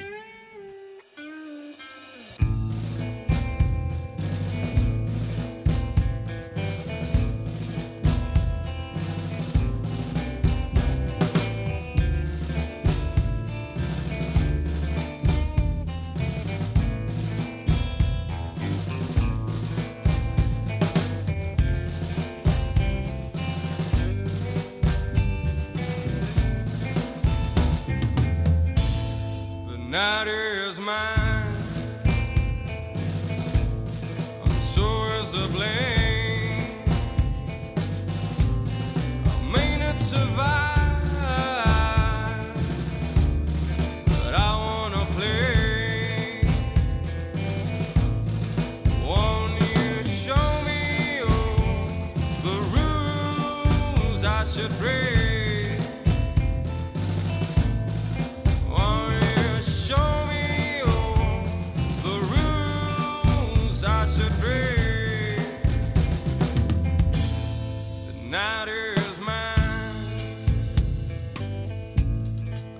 Nighters 68.30 69.20
mine. 69.20 69.56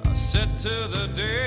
I 0.04 0.14
said 0.14 0.58
to 0.60 0.88
the 0.88 1.08
day. 1.16 1.45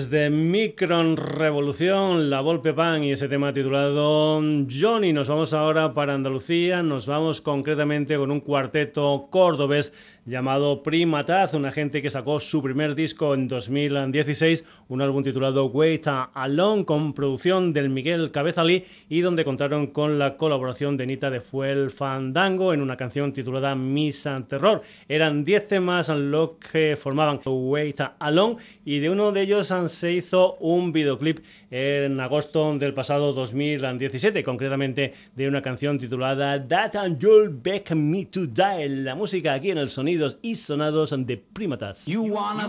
Desde 0.00 0.30
Micron 0.60 1.16
Revolución, 1.16 2.28
la 2.28 2.42
Volpe 2.42 2.74
Pan 2.74 3.02
y 3.02 3.12
ese 3.12 3.28
tema 3.28 3.50
titulado 3.50 4.42
Johnny. 4.68 5.10
Nos 5.10 5.30
vamos 5.30 5.54
ahora 5.54 5.94
para 5.94 6.12
Andalucía, 6.12 6.82
nos 6.82 7.06
vamos 7.06 7.40
concretamente 7.40 8.18
con 8.18 8.30
un 8.30 8.40
cuarteto 8.40 9.28
cordobés 9.30 9.94
llamado 10.26 10.82
Primataz, 10.82 11.54
una 11.54 11.72
gente 11.72 12.02
que 12.02 12.10
sacó 12.10 12.38
su 12.40 12.62
primer 12.62 12.94
disco 12.94 13.32
en 13.32 13.48
2016, 13.48 14.66
un 14.88 15.00
álbum 15.00 15.24
titulado 15.24 15.64
Wait 15.64 16.06
Alone 16.06 16.84
con 16.84 17.14
producción 17.14 17.72
del 17.72 17.88
Miguel 17.88 18.30
Cabezalí 18.30 18.84
y 19.08 19.22
donde 19.22 19.46
contaron 19.46 19.86
con 19.86 20.18
la 20.18 20.36
colaboración 20.36 20.98
de 20.98 21.06
Nita 21.06 21.30
de 21.30 21.40
Fuel 21.40 21.90
Fandango 21.90 22.74
en 22.74 22.82
una 22.82 22.98
canción 22.98 23.32
titulada 23.32 23.74
Misa 23.74 24.44
Terror. 24.46 24.82
Eran 25.08 25.42
10 25.42 25.68
temas 25.68 26.10
lo 26.10 26.58
que 26.58 26.98
formaban 27.00 27.40
Wait 27.46 28.00
Alone 28.18 28.56
y 28.84 28.98
de 28.98 29.08
uno 29.08 29.32
de 29.32 29.40
ellos 29.40 29.72
se 29.86 30.12
hizo 30.12 30.49
un 30.58 30.92
videoclip 30.92 31.40
en 31.70 32.20
agosto 32.20 32.76
del 32.78 32.94
pasado 32.94 33.32
2017, 33.32 34.42
concretamente 34.42 35.12
de 35.34 35.48
una 35.48 35.62
canción 35.62 35.98
titulada 35.98 36.66
That 36.66 36.96
and 36.96 37.18
You'll 37.18 37.50
Beg 37.62 37.94
Me 37.94 38.26
to 38.26 38.46
Die, 38.46 38.88
la 38.88 39.14
música 39.14 39.54
aquí 39.54 39.70
en 39.70 39.78
el 39.78 39.90
Sonidos 39.90 40.38
y 40.42 40.56
Sonados 40.56 41.14
de 41.16 41.36
Primataz. 41.36 42.04
You 42.06 42.22
wanna 42.24 42.68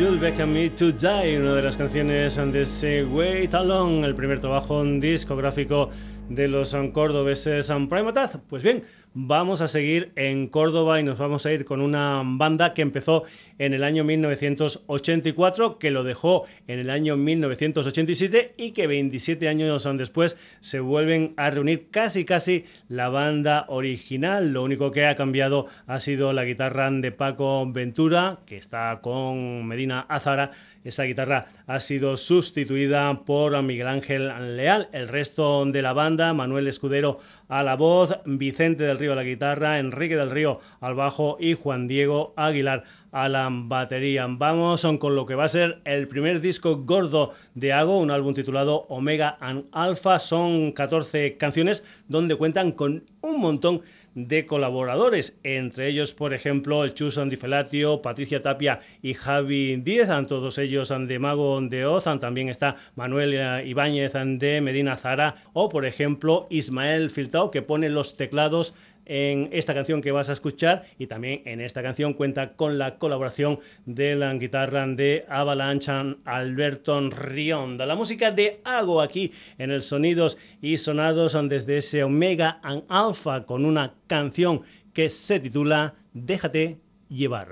You'll 0.00 0.18
Beg 0.18 0.38
Me 0.46 0.70
to 0.70 0.92
Die, 0.92 1.36
una 1.38 1.56
de 1.56 1.60
las 1.60 1.76
canciones 1.76 2.34
de 2.34 2.62
ese 2.62 3.04
Wait 3.04 3.52
Along, 3.52 4.02
el 4.02 4.14
primer 4.14 4.40
trabajo 4.40 4.82
discográfico 4.82 5.90
de 6.30 6.48
los 6.48 6.74
cordobeses 6.92 7.70
Primataz. 7.88 8.38
Pues 8.48 8.62
bien, 8.62 8.84
vamos 9.12 9.60
a 9.60 9.68
seguir 9.68 10.12
en 10.14 10.46
Córdoba 10.46 11.00
y 11.00 11.02
nos 11.02 11.18
vamos 11.18 11.44
a 11.44 11.52
ir 11.52 11.64
con 11.64 11.80
una 11.80 12.22
banda 12.24 12.72
que 12.72 12.82
empezó 12.82 13.24
en 13.58 13.74
el 13.74 13.82
año 13.82 14.04
1984, 14.04 15.78
que 15.78 15.90
lo 15.90 16.04
dejó 16.04 16.44
en 16.68 16.78
el 16.78 16.90
año 16.90 17.16
1987 17.16 18.54
y 18.56 18.70
que 18.70 18.86
27 18.86 19.48
años 19.48 19.88
después 19.96 20.36
se 20.60 20.80
vuelven 20.80 21.34
a 21.36 21.50
reunir 21.50 21.88
casi 21.90 22.24
casi 22.24 22.64
la 22.88 23.08
banda 23.08 23.64
original. 23.68 24.52
Lo 24.52 24.62
único 24.62 24.92
que 24.92 25.06
ha 25.06 25.16
cambiado 25.16 25.66
ha 25.86 25.98
sido 25.98 26.32
la 26.32 26.44
guitarra 26.44 26.90
de 26.90 27.12
Paco 27.12 27.70
Ventura, 27.70 28.38
que 28.46 28.56
está 28.56 29.00
con 29.02 29.66
Medina 29.66 30.00
Azara. 30.08 30.52
Esa 30.84 31.02
guitarra 31.04 31.46
ha 31.66 31.80
sido 31.80 32.16
sustituida 32.16 33.24
por 33.24 33.60
Miguel 33.62 33.88
Ángel 33.88 34.56
Leal. 34.56 34.88
El 34.92 35.08
resto 35.08 35.66
de 35.66 35.82
la 35.82 35.92
banda, 35.92 36.19
Manuel 36.20 36.68
Escudero 36.68 37.18
a 37.48 37.62
la 37.62 37.76
voz, 37.76 38.18
Vicente 38.24 38.84
del 38.84 38.98
Río 38.98 39.12
a 39.12 39.16
la 39.16 39.24
guitarra, 39.24 39.78
Enrique 39.78 40.16
del 40.16 40.30
Río 40.30 40.58
al 40.80 40.94
bajo 40.94 41.36
y 41.40 41.54
Juan 41.54 41.88
Diego 41.88 42.34
Aguilar 42.36 42.84
a 43.12 43.28
la 43.28 43.48
batería. 43.50 44.26
Vamos 44.28 44.86
con 44.98 45.14
lo 45.14 45.26
que 45.26 45.34
va 45.34 45.44
a 45.44 45.48
ser 45.48 45.80
el 45.84 46.08
primer 46.08 46.40
disco 46.40 46.76
gordo 46.84 47.32
de 47.54 47.72
Ago, 47.72 47.98
un 47.98 48.10
álbum 48.10 48.34
titulado 48.34 48.86
Omega 48.88 49.36
and 49.40 49.64
Alpha. 49.72 50.18
Son 50.18 50.72
14 50.72 51.36
canciones 51.36 51.84
donde 52.08 52.36
cuentan 52.36 52.72
con 52.72 53.04
un 53.22 53.40
montón 53.40 53.82
de 54.14 54.46
colaboradores, 54.46 55.38
entre 55.44 55.88
ellos, 55.88 56.12
por 56.12 56.34
ejemplo, 56.34 56.84
el 56.84 56.94
Chus 56.94 57.20
Di 57.28 57.36
Felatio, 57.36 58.02
Patricia 58.02 58.42
Tapia 58.42 58.80
y 59.02 59.14
Javi 59.14 59.76
Díez, 59.76 60.08
todos 60.28 60.58
ellos 60.58 60.88
de 60.88 61.18
Mago 61.18 61.60
de 61.60 61.86
Oz, 61.86 62.04
también 62.18 62.48
está 62.48 62.74
Manuel 62.96 63.34
eh, 63.34 63.66
Ibáñez 63.66 64.12
de 64.14 64.60
Medina 64.60 64.96
Zara, 64.96 65.36
o 65.52 65.68
por 65.68 65.86
ejemplo 65.86 66.09
Ismael 66.50 67.10
Filtao, 67.10 67.50
que 67.50 67.62
pone 67.62 67.88
los 67.88 68.16
teclados 68.16 68.74
en 69.06 69.48
esta 69.52 69.74
canción 69.74 70.02
que 70.02 70.12
vas 70.12 70.30
a 70.30 70.34
escuchar 70.34 70.84
y 70.96 71.08
también 71.08 71.42
en 71.44 71.60
esta 71.60 71.82
canción 71.82 72.14
cuenta 72.14 72.52
con 72.52 72.78
la 72.78 72.96
colaboración 72.96 73.58
de 73.84 74.14
la 74.14 74.32
guitarra 74.34 74.86
de 74.86 75.24
Avalanche 75.28 75.92
Alberton 76.24 77.10
Rionda. 77.10 77.86
La 77.86 77.96
música 77.96 78.30
de 78.30 78.60
Hago 78.64 79.00
aquí 79.00 79.32
en 79.58 79.72
el 79.72 79.82
Sonidos 79.82 80.38
y 80.62 80.76
Sonados 80.78 81.36
desde 81.48 81.78
ese 81.78 82.04
Omega 82.04 82.60
and 82.62 82.84
Alpha 82.88 83.44
con 83.44 83.64
una 83.64 83.94
canción 84.06 84.62
que 84.92 85.08
se 85.10 85.40
titula 85.40 85.94
Déjate 86.12 86.78
llevar. 87.08 87.48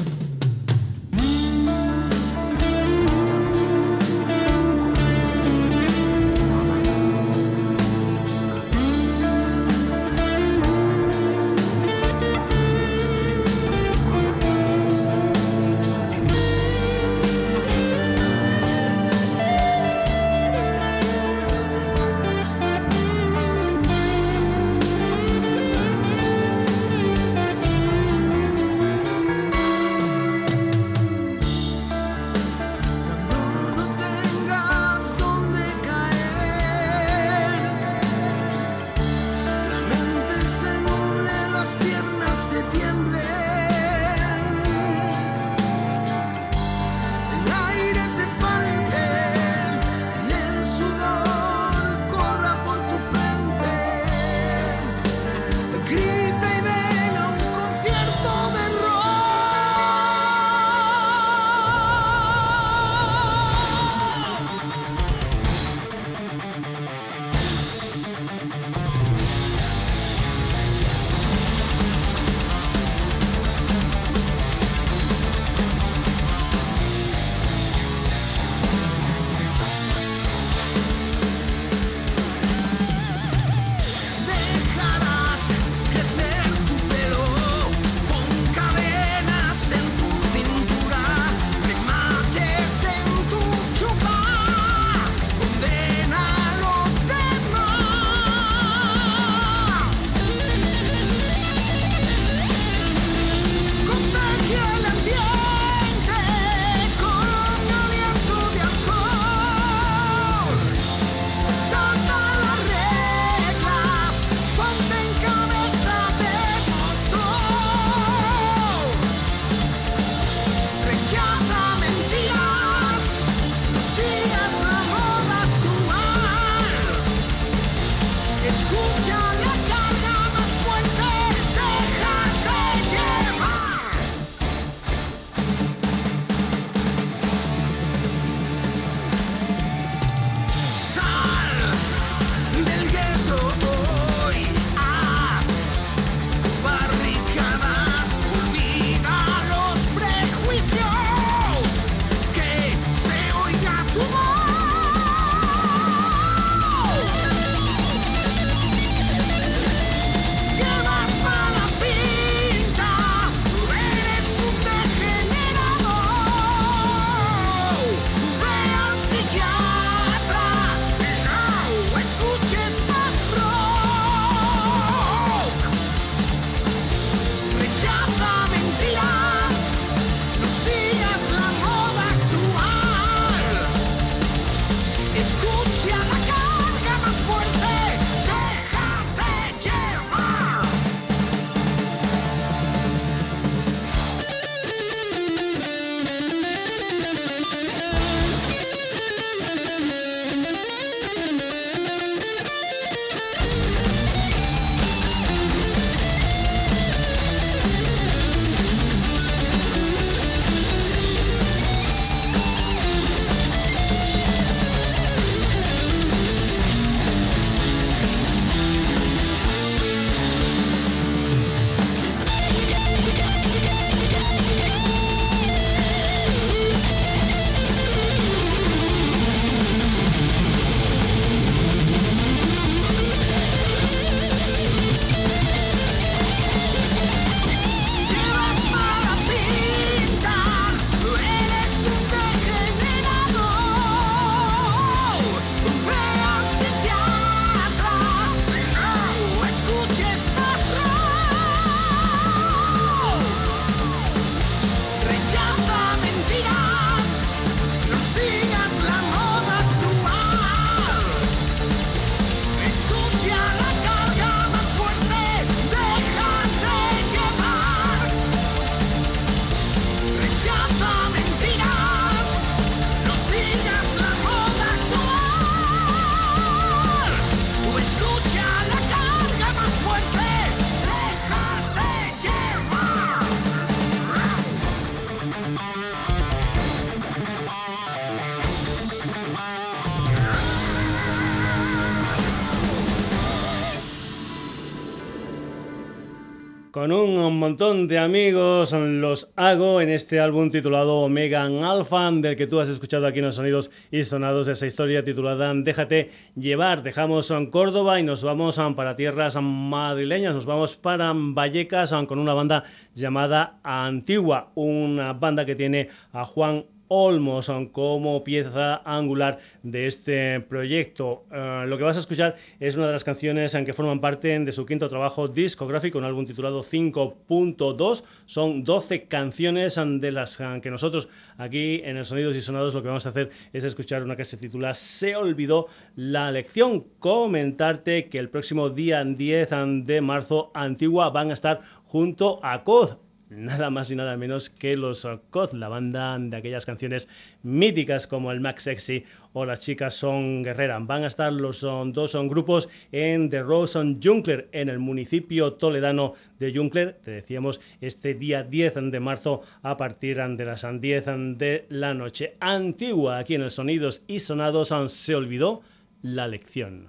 Montón 297.58 297.88
de 297.88 297.98
amigos. 297.98 298.72
Los 298.72 299.32
hago 299.34 299.80
en 299.80 299.88
este 299.88 300.20
álbum 300.20 300.48
titulado 300.48 301.08
Megan 301.08 301.64
Alpha, 301.64 302.08
del 302.12 302.36
que 302.36 302.46
tú 302.46 302.60
has 302.60 302.68
escuchado 302.68 303.04
aquí 303.04 303.18
en 303.18 303.24
los 303.24 303.34
sonidos 303.34 303.72
y 303.90 304.04
sonados 304.04 304.46
esa 304.46 304.64
historia 304.64 305.02
titulada 305.02 305.52
Déjate 305.54 306.08
llevar. 306.36 306.84
Dejamos 306.84 307.32
en 307.32 307.50
Córdoba 307.50 307.98
y 307.98 308.04
nos 308.04 308.22
vamos 308.22 308.60
para 308.76 308.94
tierras 308.94 309.36
madrileñas. 309.42 310.36
Nos 310.36 310.46
vamos 310.46 310.76
para 310.76 311.12
Vallecas 311.12 311.92
con 312.06 312.20
una 312.20 312.32
banda 312.32 312.62
llamada 312.94 313.58
Antigua, 313.64 314.52
una 314.54 315.12
banda 315.14 315.44
que 315.44 315.56
tiene 315.56 315.88
a 316.12 316.24
Juan 316.24 316.64
Olmos 316.88 317.50
como 317.72 318.24
pieza 318.24 318.82
angular 318.84 319.38
de 319.62 319.86
este 319.86 320.40
proyecto. 320.40 321.24
Eh, 321.30 321.64
lo 321.66 321.76
que 321.78 321.84
vas 321.84 321.96
a 321.96 322.00
escuchar 322.00 322.36
es 322.58 322.76
una 322.76 322.86
de 322.86 322.92
las 322.92 323.04
canciones 323.04 323.54
en 323.54 323.64
que 323.64 323.72
forman 323.72 324.00
parte 324.00 324.38
de 324.38 324.52
su 324.52 324.64
quinto 324.66 324.88
trabajo 324.88 325.28
discográfico, 325.28 325.98
un 325.98 326.04
álbum 326.04 326.26
titulado 326.26 326.62
5.2. 326.62 328.04
Son 328.26 328.64
12 328.64 329.04
canciones 329.04 329.78
de 329.78 330.12
las 330.12 330.38
que 330.62 330.70
nosotros 330.70 331.08
aquí 331.36 331.80
en 331.84 331.96
el 331.96 332.06
Sonidos 332.06 332.36
y 332.36 332.40
Sonados 332.40 332.74
lo 332.74 332.82
que 332.82 332.88
vamos 332.88 333.06
a 333.06 333.10
hacer 333.10 333.30
es 333.52 333.64
escuchar 333.64 334.02
una 334.02 334.16
que 334.16 334.24
se 334.24 334.36
titula 334.36 334.74
Se 334.74 335.16
olvidó 335.16 335.66
la 335.96 336.30
lección. 336.30 336.84
Comentarte 336.98 338.08
que 338.08 338.18
el 338.18 338.28
próximo 338.28 338.70
día 338.70 339.04
10 339.04 339.50
de 339.84 340.00
marzo 340.00 340.50
Antigua 340.54 341.10
van 341.10 341.30
a 341.30 341.34
estar 341.34 341.60
junto 341.84 342.40
a 342.42 342.64
COD 342.64 343.07
nada 343.30 343.70
más 343.70 343.90
y 343.90 343.96
nada 343.96 344.16
menos 344.16 344.50
que 344.50 344.74
los 344.74 345.06
COD, 345.30 345.52
la 345.54 345.68
banda 345.68 346.18
de 346.18 346.36
aquellas 346.36 346.66
canciones 346.66 347.08
míticas 347.42 348.06
como 348.06 348.32
el 348.32 348.40
Max 348.40 348.64
Sexy 348.64 349.04
o 349.32 349.44
Las 349.44 349.60
chicas 349.60 349.94
son 349.94 350.42
guerreras. 350.42 350.86
Van 350.86 351.04
a 351.04 351.08
estar 351.08 351.32
los 351.32 351.60
dos 351.60 352.10
son 352.10 352.28
grupos 352.28 352.68
en 352.92 353.30
The 353.30 353.42
Rose 353.42 353.78
on 353.78 354.00
Junkler, 354.02 354.48
en 354.52 354.68
el 354.68 354.78
municipio 354.78 355.54
toledano 355.54 356.14
de 356.38 356.52
Junkler. 356.54 356.98
Te 357.02 357.10
decíamos 357.10 357.60
este 357.80 358.14
día 358.14 358.42
10 358.42 358.90
de 358.90 359.00
marzo 359.00 359.42
a 359.62 359.76
partir 359.76 360.16
de 360.16 360.44
las 360.44 360.66
10 360.80 361.06
de 361.36 361.66
la 361.68 361.94
noche. 361.94 362.36
Antigua, 362.40 363.18
aquí 363.18 363.34
en 363.34 363.42
el 363.42 363.50
Sonidos 363.50 364.02
y 364.06 364.20
Sonados 364.20 364.74
se 364.88 365.14
olvidó 365.14 365.62
la 366.02 366.26
lección. 366.26 366.88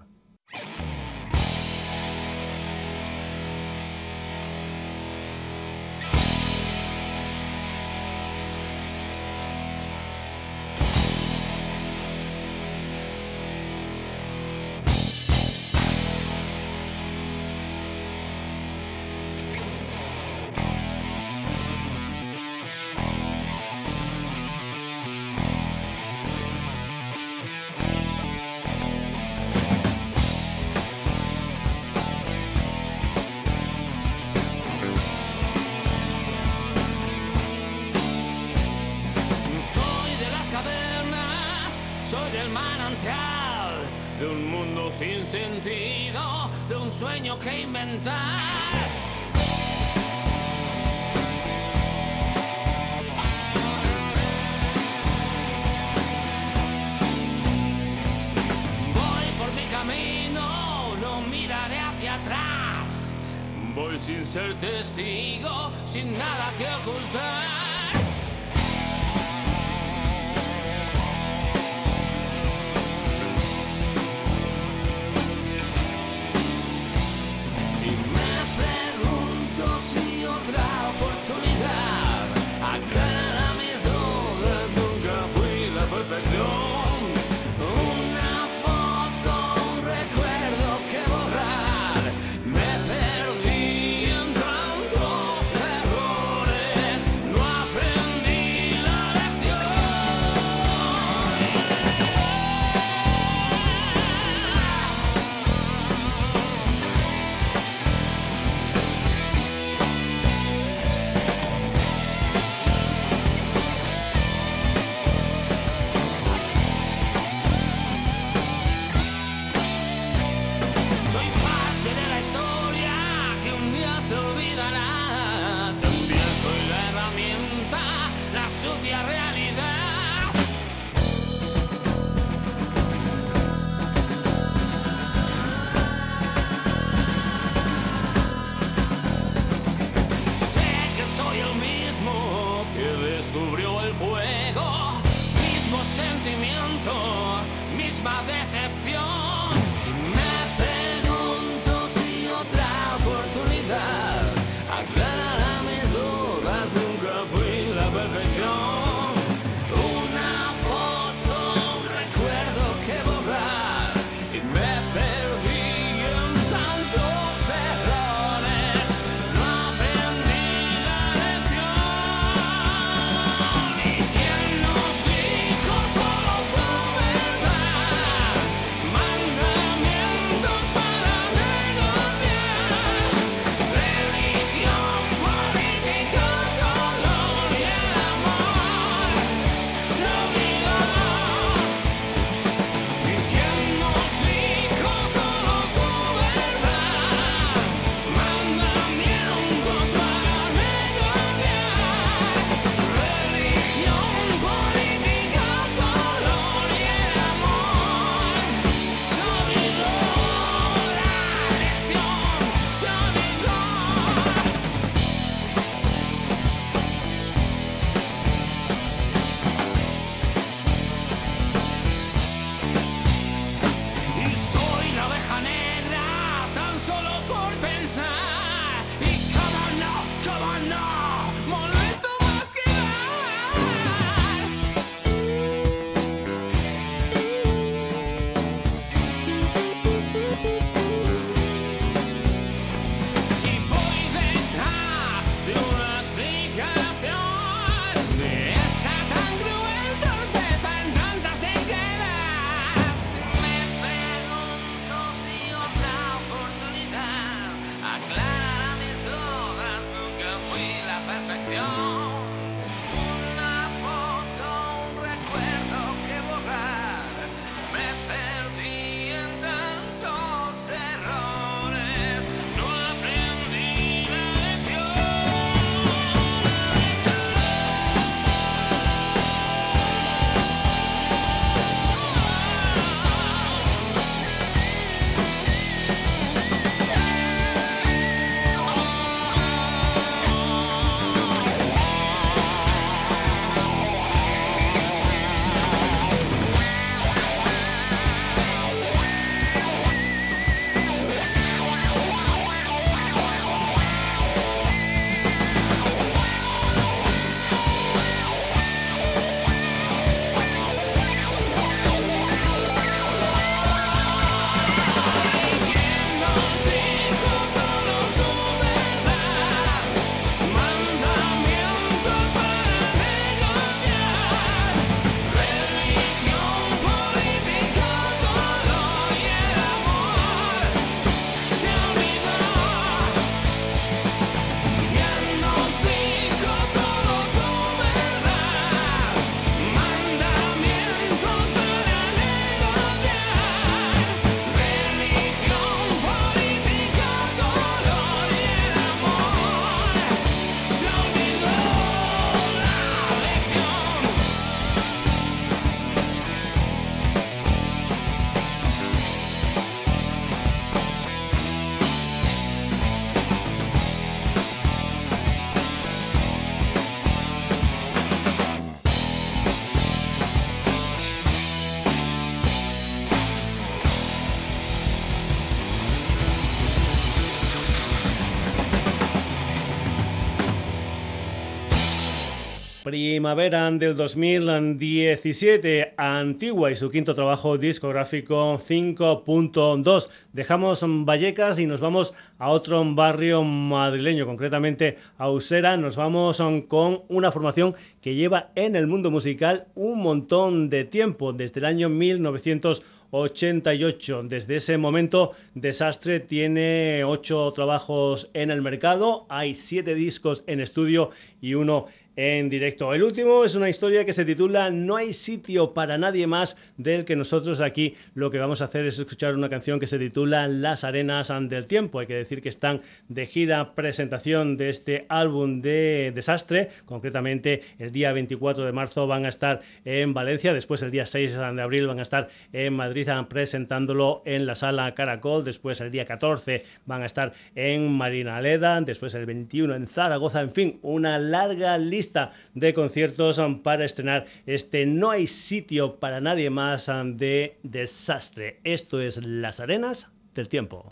Primavera 382.89 383.69
del 383.69 383.95
2017, 383.95 385.93
Antigua 385.95 386.71
y 386.71 386.75
su 386.75 386.89
quinto 386.89 387.13
trabajo 387.13 387.59
discográfico 387.59 388.57
5.2. 388.57 390.09
Dejamos 390.33 390.83
Vallecas 390.83 391.59
y 391.59 391.67
nos 391.67 391.81
vamos 391.81 392.15
a 392.39 392.49
otro 392.49 392.83
barrio 392.95 393.43
madrileño, 393.43 394.25
concretamente 394.25 394.97
a 395.19 395.29
Usera. 395.29 395.77
Nos 395.77 395.97
vamos 395.97 396.41
con 396.67 397.03
una 397.09 397.31
formación 397.31 397.75
que 398.01 398.15
lleva 398.15 398.49
en 398.55 398.75
el 398.75 398.87
mundo 398.87 399.11
musical 399.11 399.67
un 399.75 400.01
montón 400.01 400.71
de 400.71 400.83
tiempo, 400.83 401.31
desde 401.31 401.59
el 401.59 401.65
año 401.65 401.89
1988. 401.89 404.23
Desde 404.23 404.55
ese 404.55 404.79
momento, 404.79 405.33
Desastre 405.53 406.21
tiene 406.21 407.03
ocho 407.03 407.53
trabajos 407.53 408.31
en 408.33 408.49
el 408.49 408.63
mercado, 408.63 409.27
hay 409.29 409.53
siete 409.53 409.93
discos 409.93 410.43
en 410.47 410.59
estudio 410.59 411.11
y 411.39 411.53
uno 411.53 411.85
directo. 412.20 412.93
El 412.93 413.03
último 413.03 413.45
es 413.45 413.55
una 413.55 413.70
historia 413.70 414.03
que 414.03 414.11
se 414.11 414.26
titula 414.26 414.70
No 414.72 414.97
hay 414.97 415.13
sitio 415.13 415.74
para 415.74 415.97
nadie 415.97 416.28
más, 416.28 416.57
del 416.76 417.05
que 417.05 417.15
nosotros 417.15 417.61
aquí 417.61 417.95
lo 418.13 418.30
que 418.30 418.39
vamos 418.39 418.61
a 418.61 418.65
hacer 418.65 418.86
es 418.86 418.99
escuchar 418.99 419.36
una 419.36 419.49
canción 419.49 419.80
que 419.80 419.88
se 419.88 419.97
titula 419.97 420.49
Las 420.49 420.84
arenas 420.84 421.32
del 421.43 421.65
tiempo. 421.65 421.99
Hay 421.99 422.07
que 422.07 422.15
decir 422.15 422.41
que 422.41 422.49
están 422.49 422.82
de 423.07 423.26
gira 423.26 423.74
presentación 423.74 424.57
de 424.57 424.67
este 424.67 425.05
álbum 425.07 425.61
de 425.61 426.11
Desastre. 426.13 426.67
Concretamente, 426.86 427.61
el 427.78 427.93
día 427.93 428.11
24 428.11 428.65
de 428.65 428.72
marzo 428.74 429.07
van 429.07 429.26
a 429.26 429.30
estar 429.30 429.61
en 429.86 430.13
Valencia, 430.13 430.53
después 430.53 430.82
el 430.82 430.91
día 430.91 431.05
6 431.05 431.38
de 431.38 431.61
abril 431.61 431.88
van 431.88 431.99
a 431.99 432.03
estar 432.03 432.28
en 432.51 432.74
Madrid 432.74 433.07
presentándolo 433.30 434.24
en 434.26 434.45
la 434.45 434.55
sala 434.55 434.93
Caracol, 434.93 435.45
después 435.45 435.80
el 435.80 435.89
día 435.89 436.03
14 436.03 436.65
van 436.86 437.01
a 437.01 437.05
estar 437.05 437.32
en 437.55 437.89
Marinaleda, 437.93 438.82
después 438.82 439.13
el 439.13 439.26
21 439.26 439.74
en 439.74 439.88
Zaragoza, 439.88 440.41
en 440.41 440.51
fin, 440.51 440.80
una 440.82 441.17
larga 441.17 441.78
lista 441.78 442.09
de 442.53 442.74
conciertos 442.74 443.38
um, 443.38 443.60
para 443.62 443.86
estrenar 443.86 444.26
este 444.45 444.86
No 444.86 445.12
hay 445.12 445.28
sitio 445.28 445.99
para 445.99 446.22
nadie 446.22 446.49
más 446.49 446.88
um, 446.88 447.18
de 447.18 447.57
desastre. 447.64 448.60
Esto 448.64 449.01
es 449.01 449.24
Las 449.24 449.60
Arenas 449.60 450.12
del 450.34 450.49
Tiempo. 450.49 450.86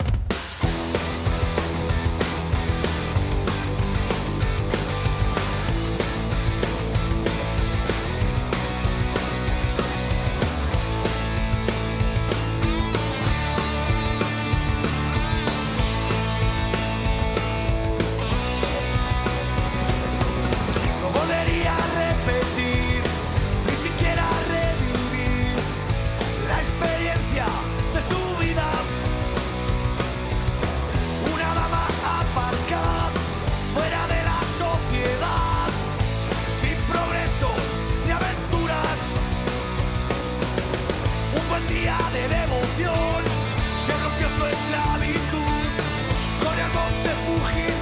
devoción. 41.96 43.22
Se 43.86 43.92
rompió 44.02 44.28
su 44.36 44.44
esclavitud. 44.46 45.64
Con 46.42 46.54
el 46.58 46.70
monte 46.76 47.10
Fuji 47.24 47.77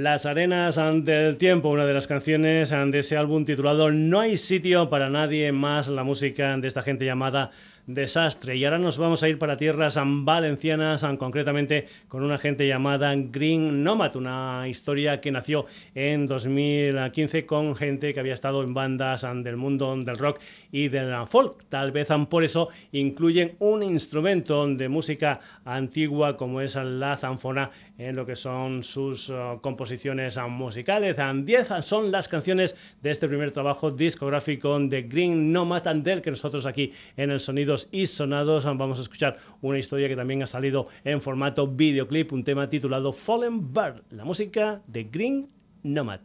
Las 0.00 0.24
arenas 0.24 0.80
del 1.04 1.36
tiempo, 1.36 1.68
una 1.68 1.84
de 1.84 1.92
las 1.92 2.06
canciones 2.06 2.70
de 2.70 2.98
ese 2.98 3.18
álbum 3.18 3.44
titulado 3.44 3.90
No 3.90 4.20
hay 4.20 4.38
sitio 4.38 4.88
para 4.88 5.10
nadie 5.10 5.52
más, 5.52 5.88
la 5.88 6.04
música 6.04 6.56
de 6.56 6.68
esta 6.68 6.82
gente 6.82 7.04
llamada 7.04 7.50
desastre. 7.94 8.56
Y 8.56 8.64
ahora 8.64 8.78
nos 8.78 8.98
vamos 8.98 9.22
a 9.22 9.28
ir 9.28 9.38
para 9.38 9.56
tierras 9.56 9.98
valencianas, 10.02 11.04
concretamente 11.18 11.86
con 12.08 12.22
una 12.22 12.38
gente 12.38 12.66
llamada 12.66 13.14
Green 13.14 13.82
Nomad, 13.82 14.16
una 14.16 14.66
historia 14.68 15.20
que 15.20 15.30
nació 15.30 15.66
en 15.94 16.26
2015 16.26 17.46
con 17.46 17.74
gente 17.74 18.14
que 18.14 18.20
había 18.20 18.34
estado 18.34 18.62
en 18.62 18.74
bandas 18.74 19.26
del 19.42 19.56
mundo 19.56 19.94
del 19.96 20.18
rock 20.18 20.40
y 20.72 20.88
del 20.88 21.26
folk. 21.26 21.64
Tal 21.68 21.92
vez 21.92 22.08
por 22.28 22.44
eso 22.44 22.68
incluyen 22.92 23.56
un 23.58 23.82
instrumento 23.82 24.66
de 24.66 24.88
música 24.88 25.40
antigua 25.64 26.36
como 26.36 26.60
es 26.60 26.76
la 26.76 27.16
zanfona 27.16 27.70
en 28.00 28.16
lo 28.16 28.24
que 28.24 28.34
son 28.34 28.82
sus 28.82 29.28
uh, 29.28 29.60
composiciones 29.60 30.38
musicales. 30.48 31.16
10 31.16 31.68
son 31.82 32.10
las 32.10 32.28
canciones 32.28 32.74
de 33.02 33.10
este 33.10 33.28
primer 33.28 33.52
trabajo 33.52 33.90
discográfico 33.90 34.78
de 34.78 35.02
Green 35.02 35.52
Nomad 35.52 35.82
del 35.96 36.22
que 36.22 36.30
nosotros 36.30 36.64
aquí 36.64 36.92
en 37.16 37.30
el 37.30 37.40
Sonidos 37.40 37.88
y 37.92 38.06
sonados. 38.06 38.64
Vamos 38.64 38.98
a 38.98 39.02
escuchar 39.02 39.36
una 39.60 39.78
historia 39.78 40.08
que 40.08 40.16
también 40.16 40.42
ha 40.42 40.46
salido 40.46 40.88
en 41.04 41.20
formato 41.20 41.66
videoclip, 41.66 42.32
un 42.32 42.42
tema 42.42 42.68
titulado 42.68 43.12
Fallen 43.12 43.72
Bird, 43.72 44.02
la 44.10 44.24
música 44.24 44.80
de 44.86 45.04
Green 45.04 45.48
Nomad. 45.82 46.20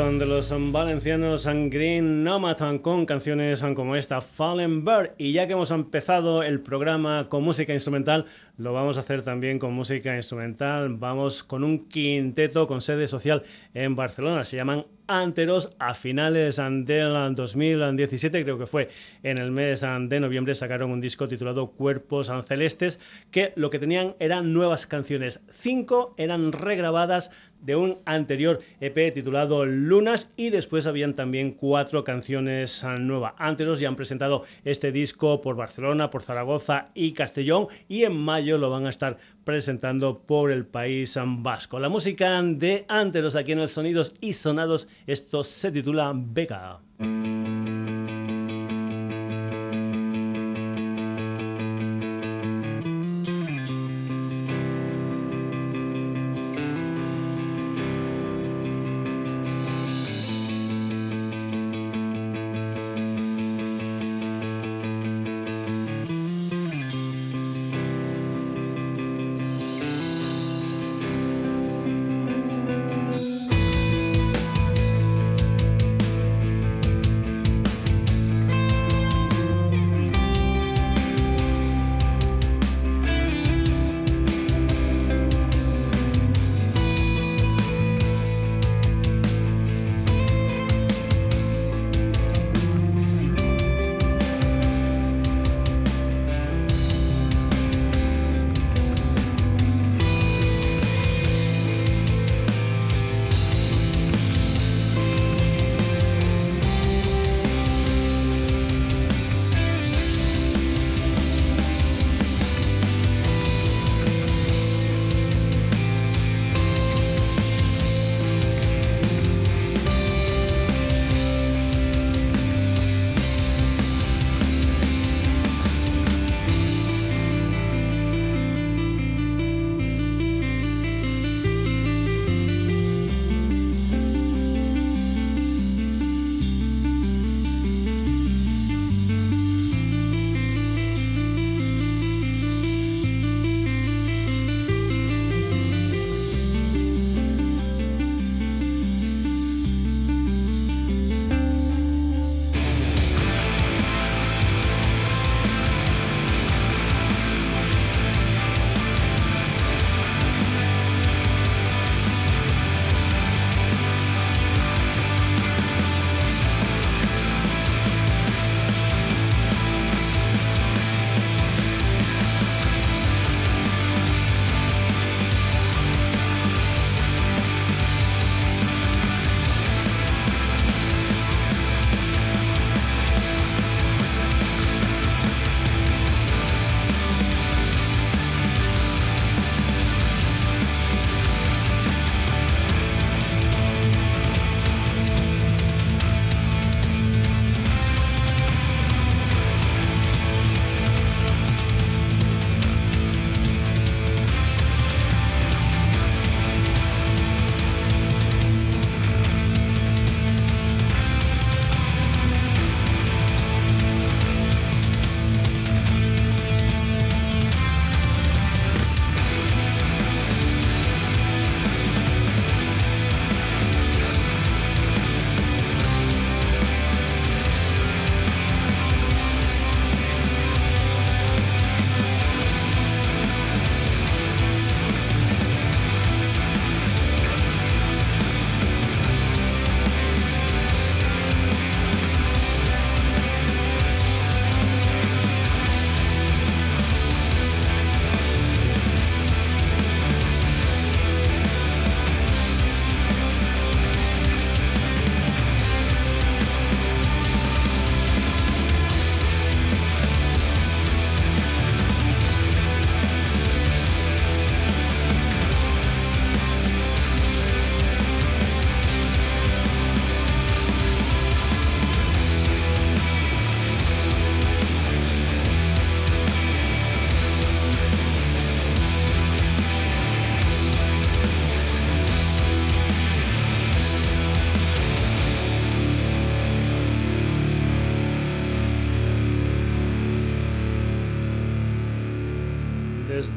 De 0.00 0.24
los 0.24 0.50
valencianos 0.72 1.46
Green 1.46 2.24
Nomad 2.24 2.80
con 2.80 3.04
canciones 3.04 3.62
como 3.74 3.96
esta, 3.96 4.22
Fallen 4.22 4.82
Bird. 4.82 5.10
Y 5.18 5.32
ya 5.32 5.46
que 5.46 5.52
hemos 5.52 5.70
empezado 5.72 6.42
el 6.42 6.60
programa 6.60 7.28
con 7.28 7.42
música 7.42 7.74
instrumental, 7.74 8.24
lo 8.56 8.72
vamos 8.72 8.96
a 8.96 9.00
hacer 9.00 9.20
también 9.20 9.58
con 9.58 9.74
música 9.74 10.16
instrumental. 10.16 10.96
Vamos 10.96 11.44
con 11.44 11.64
un 11.64 11.86
quinteto 11.86 12.66
con 12.66 12.80
sede 12.80 13.08
social 13.08 13.42
en 13.74 13.94
Barcelona. 13.94 14.42
Se 14.44 14.56
llaman 14.56 14.86
Anteros 15.12 15.70
a 15.80 15.92
finales 15.94 16.58
del 16.58 17.34
2017, 17.34 18.44
creo 18.44 18.58
que 18.60 18.66
fue 18.66 18.90
en 19.24 19.38
el 19.38 19.50
mes 19.50 19.80
de 19.80 20.20
noviembre, 20.20 20.54
sacaron 20.54 20.92
un 20.92 21.00
disco 21.00 21.26
titulado 21.26 21.72
Cuerpos 21.72 22.30
Celestes, 22.46 23.00
que 23.32 23.52
lo 23.56 23.70
que 23.70 23.80
tenían 23.80 24.14
eran 24.20 24.52
nuevas 24.52 24.86
canciones. 24.86 25.40
Cinco 25.50 26.14
eran 26.16 26.52
regrabadas 26.52 27.32
de 27.60 27.74
un 27.74 27.98
anterior 28.04 28.60
EP 28.80 29.12
titulado 29.12 29.64
Lunas 29.64 30.30
y 30.36 30.50
después 30.50 30.86
habían 30.86 31.14
también 31.14 31.54
cuatro 31.54 32.04
canciones 32.04 32.84
nuevas. 33.00 33.34
Anteros 33.36 33.80
ya 33.80 33.88
han 33.88 33.96
presentado 33.96 34.44
este 34.64 34.92
disco 34.92 35.40
por 35.40 35.56
Barcelona, 35.56 36.10
por 36.10 36.22
Zaragoza 36.22 36.90
y 36.94 37.14
Castellón 37.14 37.66
y 37.88 38.04
en 38.04 38.16
mayo 38.16 38.58
lo 38.58 38.70
van 38.70 38.86
a 38.86 38.90
estar 38.90 39.18
presentando 39.44 40.20
por 40.20 40.50
el 40.50 40.66
país 40.66 41.18
vasco. 41.24 41.78
La 41.78 41.88
música 41.88 42.40
de 42.42 42.84
Anteros 42.88 43.36
aquí 43.36 43.52
en 43.52 43.60
el 43.60 43.68
Sonidos 43.68 44.14
y 44.20 44.32
Sonados, 44.32 44.88
esto 45.06 45.44
se 45.44 45.72
titula 45.72 46.12
Beca. 46.14 46.80